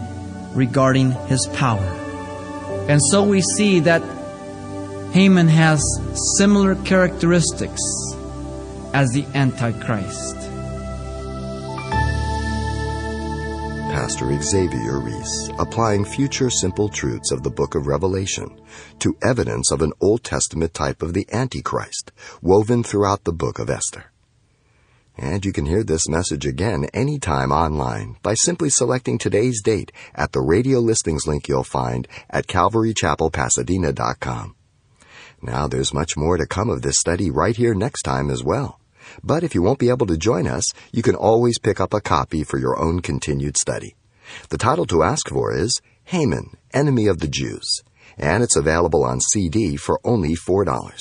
regarding 0.53 1.11
his 1.27 1.47
power. 1.53 1.79
And 2.89 2.99
so 3.09 3.23
we 3.23 3.39
see 3.39 3.79
that 3.79 4.18
Haman 5.11 5.47
has 5.47 5.81
similar 6.37 6.75
characteristics 6.83 7.81
as 8.93 9.09
the 9.09 9.25
Antichrist. 9.33 10.35
Pastor 13.89 14.39
Xavier 14.39 14.99
Reese, 14.99 15.49
applying 15.57 16.05
future 16.05 16.51
simple 16.51 16.89
truths 16.89 17.31
of 17.31 17.41
the 17.41 17.49
book 17.49 17.73
of 17.73 17.87
Revelation 17.87 18.61
to 18.99 19.17
evidence 19.23 19.71
of 19.71 19.81
an 19.81 19.93
Old 19.99 20.23
Testament 20.23 20.75
type 20.75 21.01
of 21.01 21.13
the 21.13 21.25
Antichrist 21.33 22.11
woven 22.43 22.83
throughout 22.83 23.23
the 23.23 23.33
book 23.33 23.57
of 23.57 23.69
Esther. 23.69 24.11
And 25.17 25.43
you 25.43 25.51
can 25.51 25.65
hear 25.65 25.83
this 25.83 26.07
message 26.07 26.45
again 26.45 26.85
anytime 26.93 27.51
online 27.51 28.17
by 28.21 28.35
simply 28.35 28.69
selecting 28.69 29.17
today's 29.17 29.59
date 29.63 29.91
at 30.13 30.33
the 30.33 30.41
radio 30.41 30.77
listings 30.79 31.25
link 31.25 31.47
you'll 31.47 31.63
find 31.63 32.07
at 32.29 32.45
calvarychapelpasadena.com. 32.45 34.55
Now 35.41 35.67
there's 35.67 35.93
much 35.93 36.17
more 36.17 36.37
to 36.37 36.45
come 36.45 36.69
of 36.69 36.81
this 36.81 36.99
study 36.99 37.31
right 37.31 37.55
here 37.55 37.73
next 37.73 38.03
time 38.03 38.29
as 38.29 38.43
well. 38.43 38.79
But 39.23 39.43
if 39.43 39.55
you 39.55 39.61
won't 39.61 39.79
be 39.79 39.89
able 39.89 40.07
to 40.07 40.17
join 40.17 40.47
us, 40.47 40.65
you 40.91 41.01
can 41.01 41.15
always 41.15 41.59
pick 41.59 41.79
up 41.79 41.93
a 41.93 42.01
copy 42.01 42.43
for 42.43 42.57
your 42.59 42.79
own 42.79 42.99
continued 42.99 43.57
study. 43.57 43.95
The 44.49 44.57
title 44.57 44.85
to 44.87 45.03
ask 45.03 45.29
for 45.29 45.55
is 45.55 45.81
Haman, 46.05 46.57
Enemy 46.73 47.07
of 47.07 47.19
the 47.19 47.27
Jews, 47.27 47.81
and 48.17 48.43
it's 48.43 48.55
available 48.55 49.03
on 49.03 49.21
CD 49.21 49.75
for 49.75 49.99
only 50.03 50.35
$4. 50.35 50.99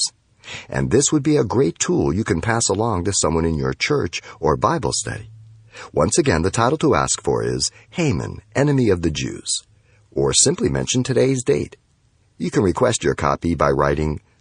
And 0.68 0.90
this 0.90 1.12
would 1.12 1.22
be 1.22 1.36
a 1.36 1.44
great 1.44 1.78
tool 1.78 2.14
you 2.14 2.24
can 2.24 2.40
pass 2.40 2.68
along 2.68 3.04
to 3.04 3.12
someone 3.12 3.44
in 3.44 3.58
your 3.58 3.74
church 3.74 4.22
or 4.40 4.56
Bible 4.56 4.92
study. 4.92 5.30
Once 5.92 6.18
again, 6.18 6.42
the 6.42 6.50
title 6.50 6.78
to 6.78 6.94
ask 6.94 7.22
for 7.22 7.44
is 7.44 7.70
Haman, 7.90 8.40
Enemy 8.54 8.88
of 8.88 9.02
the 9.02 9.10
Jews, 9.10 9.62
or 10.10 10.32
simply 10.32 10.68
mention 10.68 11.02
today's 11.02 11.44
date. 11.44 11.76
You 12.38 12.50
can 12.50 12.62
request 12.62 13.04
your 13.04 13.14
copy 13.14 13.54
by 13.54 13.70
writing 13.70 14.20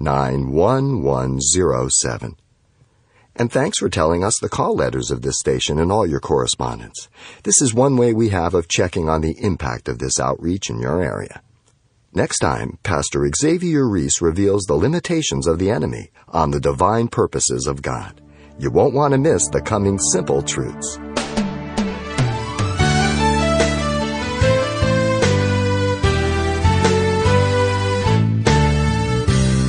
91107. 0.00 2.36
And 3.36 3.52
thanks 3.52 3.78
for 3.78 3.88
telling 3.88 4.24
us 4.24 4.34
the 4.40 4.48
call 4.48 4.74
letters 4.74 5.12
of 5.12 5.22
this 5.22 5.38
station 5.38 5.78
and 5.78 5.92
all 5.92 6.06
your 6.06 6.18
correspondence. 6.18 7.08
This 7.44 7.62
is 7.62 7.72
one 7.72 7.96
way 7.96 8.12
we 8.12 8.30
have 8.30 8.54
of 8.54 8.66
checking 8.66 9.08
on 9.08 9.20
the 9.20 9.38
impact 9.40 9.88
of 9.88 10.00
this 10.00 10.18
outreach 10.18 10.70
in 10.70 10.80
your 10.80 11.00
area. 11.02 11.40
Next 12.12 12.38
time, 12.38 12.78
Pastor 12.82 13.28
Xavier 13.36 13.88
Reese 13.88 14.20
reveals 14.20 14.64
the 14.64 14.74
limitations 14.74 15.46
of 15.46 15.58
the 15.58 15.70
enemy 15.70 16.10
on 16.28 16.50
the 16.50 16.58
divine 16.58 17.06
purposes 17.08 17.66
of 17.66 17.82
God. 17.82 18.20
You 18.58 18.72
won't 18.72 18.94
want 18.94 19.12
to 19.12 19.18
miss 19.18 19.46
the 19.48 19.60
coming 19.60 19.98
simple 19.98 20.42
truths. 20.42 20.98